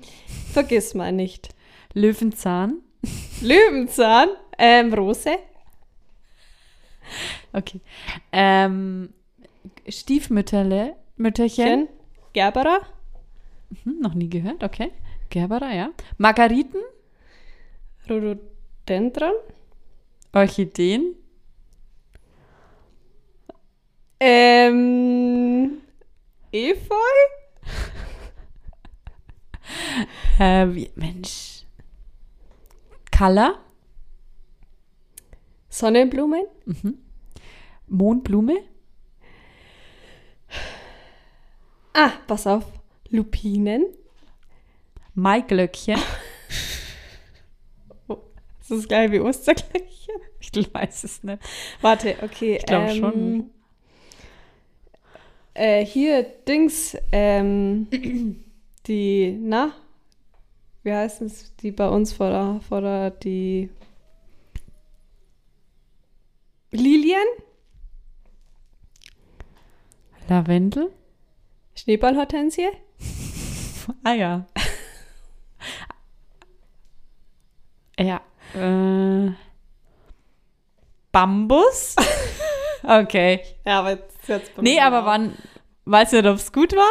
[0.52, 1.48] Vergiss mal nicht.
[1.94, 2.82] Löwenzahn.
[3.40, 4.28] Löwenzahn.
[4.58, 5.38] Ähm, Rose.
[7.52, 7.80] Okay.
[8.32, 9.10] Ähm,
[9.88, 11.66] Stiefmütterle, Mütterchen.
[11.66, 11.88] Chen.
[12.32, 12.80] Gerbera.
[13.84, 14.92] Hm, noch nie gehört, okay.
[15.30, 15.90] Gerbera, ja.
[16.18, 16.80] Margariten,
[18.08, 19.32] Rhododendron.
[20.32, 21.14] Orchideen,
[24.18, 25.82] Ähm,
[26.52, 26.94] Efeu.
[30.38, 31.64] äh, wie, Mensch.
[33.16, 33.58] Color,
[35.76, 36.46] Sonnenblumen.
[37.86, 38.56] Mondblume,
[41.92, 42.64] Ah, pass auf.
[43.10, 43.84] Lupinen.
[45.14, 45.98] Maiglöckchen.
[48.68, 50.16] Das ist geil wie Osterglöckchen.
[50.40, 51.40] Ich weiß es nicht.
[51.82, 52.56] Warte, okay.
[52.56, 53.50] Ich glaub ähm, schon.
[55.54, 57.86] Äh, hier, Dings, ähm,
[58.88, 59.72] die, na,
[60.82, 63.70] wie heißt es, die bei uns vor der, vor der, die
[66.70, 67.26] Lilien,
[70.28, 70.92] Lavendel.
[71.74, 72.68] Schneeballhortensie,
[74.04, 74.46] Ah ja.
[77.98, 78.20] ja.
[78.54, 79.32] Äh,
[81.12, 81.94] Bambus.
[82.82, 83.42] okay.
[83.64, 85.06] Ja, aber jetzt, jetzt Nee, aber auch.
[85.06, 85.36] wann,
[85.84, 86.90] weißt du nicht, ob es gut war?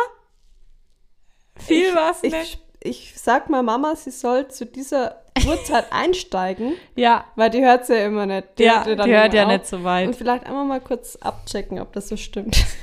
[1.58, 2.62] Viel ich, war's ich, nicht.
[2.80, 8.06] ich sag mal Mama, sie soll zu dieser Uhrzeit einsteigen, Ja, weil die hört ja
[8.06, 8.60] immer nicht.
[8.60, 9.52] ja, hört die hört ja auf.
[9.52, 10.16] nicht so Und weit.
[10.16, 12.58] vielleicht einmal mal kurz abchecken, ob das so stimmt.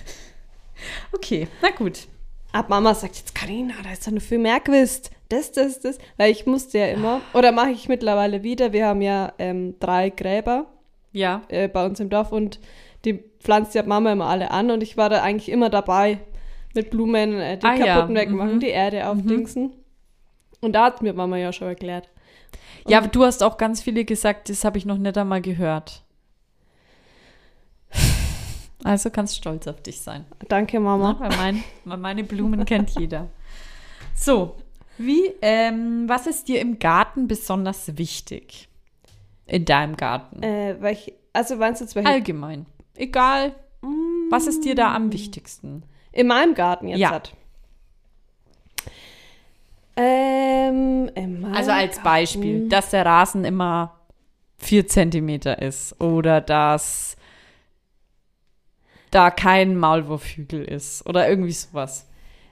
[1.12, 2.08] Okay, na gut.
[2.52, 5.10] Ab Mama sagt jetzt, Karina, da ist doch noch viel mehr gewusst.
[5.28, 5.98] Das, das, das.
[6.16, 10.10] Weil ich musste ja immer, oder mache ich mittlerweile wieder, wir haben ja ähm, drei
[10.10, 10.66] Gräber
[11.12, 12.58] Ja, äh, bei uns im Dorf und
[13.04, 16.18] die pflanzt ja Mama immer alle an und ich war da eigentlich immer dabei
[16.74, 17.94] mit Blumen, äh, die Ah, ja.
[17.94, 18.60] kaputten wegmachen, Mhm.
[18.60, 19.72] die Erde aufdingsen.
[20.60, 22.08] Und da hat mir Mama ja schon erklärt.
[22.88, 26.02] Ja, aber du hast auch ganz viele gesagt, das habe ich noch nicht einmal gehört.
[28.84, 30.24] Also kannst stolz auf dich sein.
[30.48, 31.14] Danke, Mama.
[31.20, 33.28] weil, mein, weil meine Blumen kennt jeder.
[34.12, 34.56] So,
[34.98, 38.68] wie, ähm, was ist dir im Garten besonders wichtig?
[39.46, 40.42] In deinem Garten?
[40.42, 42.08] Äh, welch, also meinst du jetzt welche?
[42.08, 42.66] Allgemein.
[42.96, 43.54] Egal.
[44.30, 45.84] Was ist dir da am wichtigsten?
[46.10, 47.10] In meinem Garten jetzt Ja.
[47.10, 47.34] hat.
[49.96, 52.00] Ähm, meinem Also als.
[52.00, 54.00] Beispiel, dass der Rasen immer
[54.58, 57.16] vier Zentimeter ist oder dass
[59.10, 62.08] da kein Maulwurfhügel ist oder irgendwie sowas.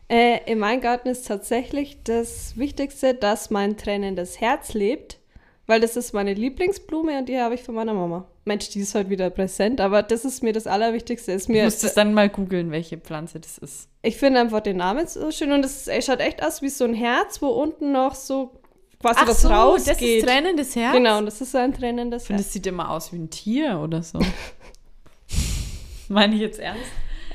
[0.09, 5.21] Äh, in meinem Garten ist tatsächlich das Wichtigste, dass mein tränendes Herz lebt,
[5.67, 8.27] weil das ist meine Lieblingsblume und die habe ich von meiner Mama.
[8.45, 11.33] Mensch, die ist heute wieder präsent, aber das ist mir das Allerwichtigste.
[11.33, 13.89] Ist Du mir, musst es dann mal googeln, welche Pflanze das ist.
[14.03, 16.95] ich finde einfach den Namen so schön und es schaut echt aus wie so ein
[16.95, 18.59] Herz, wo unten noch so
[19.01, 19.95] quasi was rausgeht.
[19.97, 20.95] das ist tränendes Herz?
[20.95, 22.47] Genau, und das ist so ein tränendes Ich finde, Herz.
[22.49, 24.19] es sieht immer aus wie ein Tier oder so.
[26.09, 26.83] Meine ich jetzt ernst?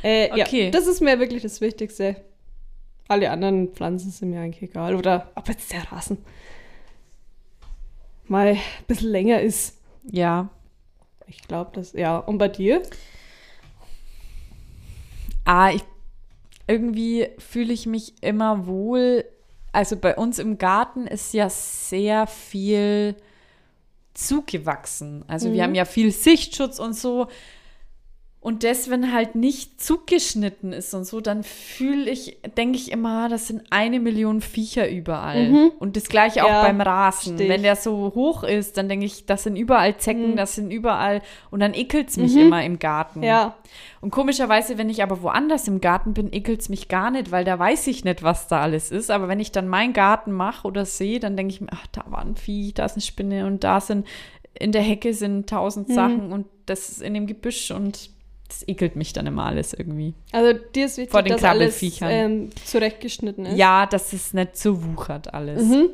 [0.04, 0.66] Äh, Okay.
[0.66, 2.18] Ja, das ist mir wirklich das Wichtigste.
[3.08, 4.96] Alle anderen Pflanzen sind mir eigentlich egal.
[4.96, 6.18] Oder ob jetzt der Rasen
[8.28, 9.78] mal ein bisschen länger ist.
[10.12, 10.50] Ja.
[11.28, 12.18] Ich glaube, das, ja.
[12.18, 12.82] Und bei dir?
[15.44, 15.84] Ah, ich,
[16.68, 19.26] irgendwie fühle ich mich immer wohl.
[19.72, 23.16] Also bei uns im Garten ist ja sehr viel
[24.14, 25.26] zugewachsen.
[25.28, 27.28] Also wir haben ja viel Sichtschutz und so.
[28.46, 33.28] Und das, wenn halt nicht zugeschnitten ist und so, dann fühle ich, denke ich immer,
[33.28, 35.72] das sind eine Million Viecher überall.
[35.80, 37.30] Und das gleiche auch Ja, beim Rasen.
[37.38, 37.50] versteh ich.
[37.50, 40.36] Wenn der so hoch ist, dann denke ich, das sind überall Zecken, Mhm.
[40.36, 41.24] das sind überall.
[41.50, 43.24] Und dann ekelt es mich immer im Garten.
[43.24, 43.56] Ja.
[44.00, 47.46] Und komischerweise, wenn ich aber woanders im Garten bin, ekelt es mich gar nicht, weil
[47.46, 49.10] da weiß ich nicht, was da alles ist.
[49.10, 52.04] Aber wenn ich dann meinen Garten mache oder sehe, dann denke ich mir, ach, da
[52.10, 54.06] war ein Vieh, da ist eine Spinne und da sind,
[54.58, 58.12] in der Hecke sind tausend Sachen und das ist in dem Gebüsch und
[58.48, 60.14] das ekelt mich dann immer alles irgendwie.
[60.32, 63.58] Also dir ist wichtig, Vor den dass alles ähm, zurechtgeschnitten ist.
[63.58, 65.64] Ja, dass es nicht so wuchert alles.
[65.64, 65.90] Mhm.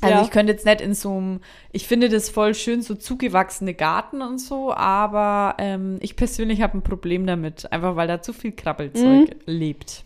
[0.00, 0.22] Also Ja.
[0.22, 1.40] ich könnte jetzt nicht in so einem,
[1.72, 6.78] ich finde das voll schön, so zugewachsene Garten und so, aber ähm, ich persönlich habe
[6.78, 10.04] ein Problem damit, einfach weil da zu viel Krabbelzeug lebt.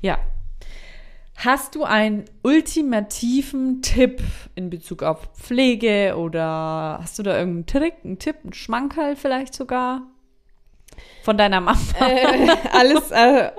[0.00, 0.18] Ja.
[1.36, 4.22] Hast du einen ultimativen Tipp
[4.56, 9.54] in Bezug auf Pflege oder hast du da irgendeinen Trick, einen Tipp, einen Schmankerl vielleicht
[9.54, 10.02] sogar?
[11.22, 11.78] Von deiner Mama.
[12.00, 13.10] Äh, alles.
[13.10, 13.50] Äh,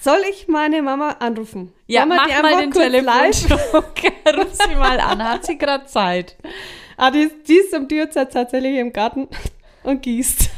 [0.00, 1.72] soll ich meine Mama anrufen?
[1.86, 2.70] Ja, wir mach mal den?
[2.70, 3.58] Telefonjoker.
[4.36, 5.22] Ruf sie mal an.
[5.22, 6.36] Hat sie gerade Zeit?
[6.96, 9.28] Ah, die, ist- die ist um die Uhrzeit tatsächlich im Garten
[9.82, 10.50] und gießt.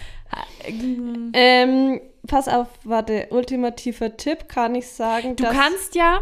[1.32, 6.20] Ähm, pass auf, warte, ultimativer Tipp kann ich sagen, Du kannst ja,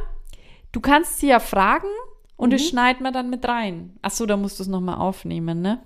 [0.72, 1.88] du kannst sie ja fragen
[2.36, 3.96] und das schneiden wir dann mit rein.
[4.02, 5.80] Ach so, da musst du es nochmal aufnehmen, ne?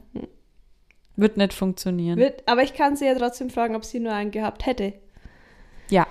[1.19, 2.17] Wird nicht funktionieren.
[2.17, 4.93] wird, aber ich kann sie ja trotzdem fragen, ob sie nur einen gehabt hätte.
[5.91, 6.07] ja,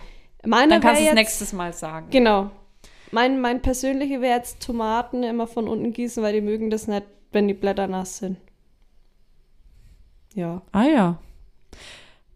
[0.45, 2.08] Meine dann kannst du es nächstes Mal sagen.
[2.10, 2.51] Genau.
[3.12, 7.03] Mein, mein persönliche wäre jetzt Tomaten immer von unten gießen, weil die mögen das nicht,
[7.32, 8.38] wenn die Blätter nass sind.
[10.34, 10.62] Ja.
[10.74, 11.20] Ah ja.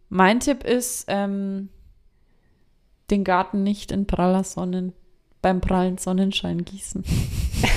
[0.07, 1.67] Mein Tipp ist, ähm,
[3.09, 4.93] den Garten nicht in praller Sonnen,
[5.41, 7.03] beim prallen Sonnenschein gießen.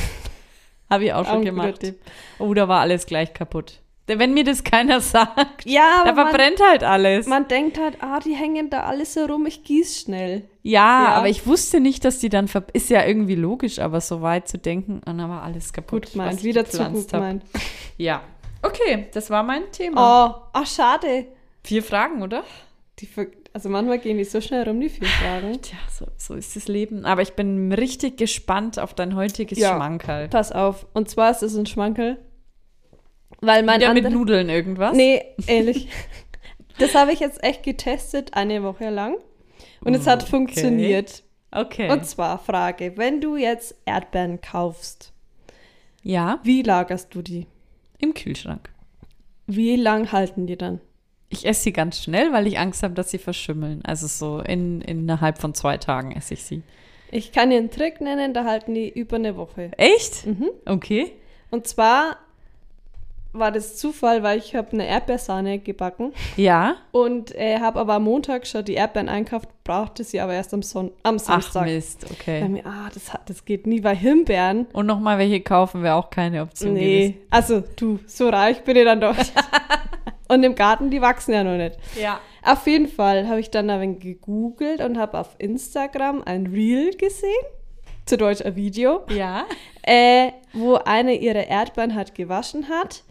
[0.88, 1.95] Habe ich auch Auch schon guter gemacht.
[2.38, 3.80] Oh, da war alles gleich kaputt.
[4.07, 7.26] Wenn mir das keiner sagt, Ja, da aber man, verbrennt halt alles.
[7.26, 10.44] man denkt halt, ah, die hängen da alles so rum, ich gieß schnell.
[10.62, 11.09] ja, Ja.
[11.14, 14.46] aber ich wusste nicht, dass die dann ver ist ja irgendwie logisch, aber so weit
[14.46, 16.12] zu denken, und dann war alles kaputt.
[16.12, 17.11] Gut ich wieder zu gut hab.
[17.12, 17.42] gemeint.
[17.96, 18.22] Ja.
[18.61, 20.00] Okay, das war mein Thema.
[20.36, 21.26] Oh, ach, schade.
[21.62, 22.44] Vier Fragen, oder?
[22.98, 23.09] Die,
[23.52, 25.59] also manchmal gehen die so schnell rum, die vier Fragen.
[25.62, 27.05] Tja, so, so ist das Leben.
[27.05, 29.74] Aber ich bin richtig gespannt auf dein heutiges Ja.
[29.74, 30.28] Schmankerl.
[30.28, 30.86] Pass auf.
[30.94, 32.18] Und zwar ist es ein Schmankel.
[33.41, 34.97] Weil mein Wieder mit Nudeln irgendwas?
[34.97, 35.89] Nee, ähnlich.
[36.78, 39.16] das habe ich jetzt echt getestet, eine Woche lang.
[39.82, 40.30] Und es hat Okay.
[40.30, 41.22] funktioniert.
[41.51, 41.91] Okay.
[41.91, 45.12] Und zwar Frage, wenn du jetzt Erdbeeren kaufst,
[46.03, 47.47] ja, wie lagerst du die?
[47.99, 48.68] im Kühlschrank.
[49.47, 50.80] Wie lang halten die dann?
[51.30, 53.80] Ich esse sie ganz schnell, weil ich Angst habe, dass sie verschimmeln.
[53.85, 56.62] Also so in, innerhalb von zwei Tagen esse ich sie.
[57.11, 59.70] Ich kann dir einen Trick nennen, da halten die über eine Woche.
[59.78, 60.26] Echt?
[60.26, 60.51] Mhm.
[60.66, 61.12] Okay.
[61.51, 62.18] Und zwar
[63.35, 66.76] war das Zufall, weil ich habe eine Erdbeersahne gebacken Ja.
[66.93, 70.62] und äh, habe aber am Montag schon die Erdbeeren einkauft, brauchte sie aber erst am,
[70.62, 71.64] Son am Ach Samstag.
[71.66, 72.49] Mist, Da okay.
[72.49, 74.66] mir, ah, das, hat, das geht nie, weil Himbeeren.
[74.72, 77.14] Und nochmal welche kaufen wäre auch keine Option gewesen.
[77.16, 79.16] Nee, also du, so reich bin ich dann doch.
[80.28, 81.76] und im Garten, die wachsen ja noch nicht.
[82.01, 82.20] Ja.
[82.43, 86.91] Auf jeden Fall habe ich dann ein wenig gegoogelt und habe auf Instagram ein Reel
[86.97, 87.30] gesehen,
[88.07, 89.47] zu Deutsch ein Video, Ja.
[89.82, 93.03] äh, wo eine ihre Erdbeeren halt gewaschen hat.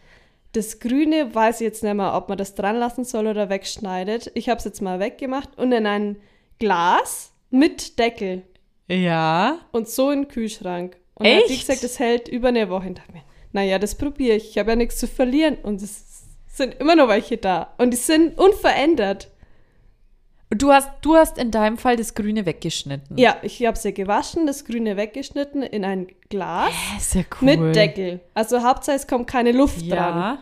[0.53, 4.31] Das Grüne weiß ich jetzt nicht mehr, ob man das dran lassen soll oder wegschneidet.
[4.35, 6.17] Ich habe es jetzt mal weggemacht und in ein
[6.59, 8.43] Glas mit Deckel
[8.87, 9.59] Ja.
[9.71, 10.97] und so in den Kühlschrank.
[11.15, 11.59] Und hat Echt?
[11.67, 12.87] gesagt, das hält über eine Woche.
[12.87, 14.51] Und dachte mir, naja, das probiere ich.
[14.51, 15.57] Ich habe ja nichts zu verlieren.
[15.63, 17.73] Und es sind immer noch welche da.
[17.77, 19.29] Und die sind unverändert.
[20.55, 23.17] Du hast, du hast in deinem Fall das Grüne weggeschnitten.
[23.17, 27.57] Ja, ich habe sie gewaschen, das Grüne weggeschnitten in ein Glas Hä, Sehr cool.
[27.57, 28.19] mit Deckel.
[28.33, 30.17] Also Hauptsache es kommt keine Luft dran.
[30.17, 30.37] Ja.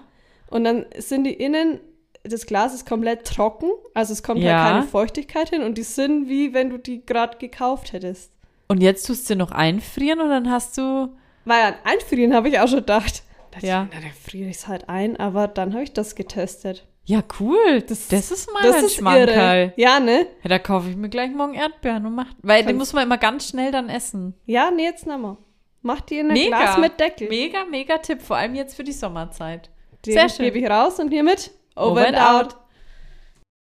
[0.49, 1.79] Und dann sind die innen,
[2.23, 4.63] das Glas ist komplett trocken, also es kommt Ja.
[4.63, 8.31] halt keine Feuchtigkeit hin und die sind wie wenn du die gerade gekauft hättest.
[8.67, 11.09] Und jetzt tust du noch einfrieren und dann hast du.
[11.45, 13.23] Weil an Einfrieren habe ich auch schon gedacht.
[13.51, 13.67] Da Ja.
[13.67, 13.87] ja.
[13.93, 16.85] Na, dann friere ich es halt ein, aber dann habe ich das getestet.
[17.05, 17.81] Ja, cool.
[17.81, 19.27] Das, das ist mal Das ein ist Schmankerl.
[19.29, 19.73] irre.
[19.75, 20.27] Ja, ne?
[20.43, 22.27] Ja, da kaufe ich mir gleich morgen Erdbeeren und mach.
[22.41, 24.35] Weil die Kannst- muss man immer ganz schnell dann essen.
[24.45, 25.37] Ja, nee, jetzt nicht mehr.
[25.81, 26.57] Mach die in ein Mega.
[26.59, 27.27] Glas mit Deckel.
[27.27, 28.21] Mega, mega Tipp.
[28.21, 29.71] Vor allem jetzt für die Sommerzeit.
[30.05, 30.45] Den Sehr schön.
[30.45, 32.45] gebe ich raus und hiermit Over over and and out.
[32.53, 32.57] out.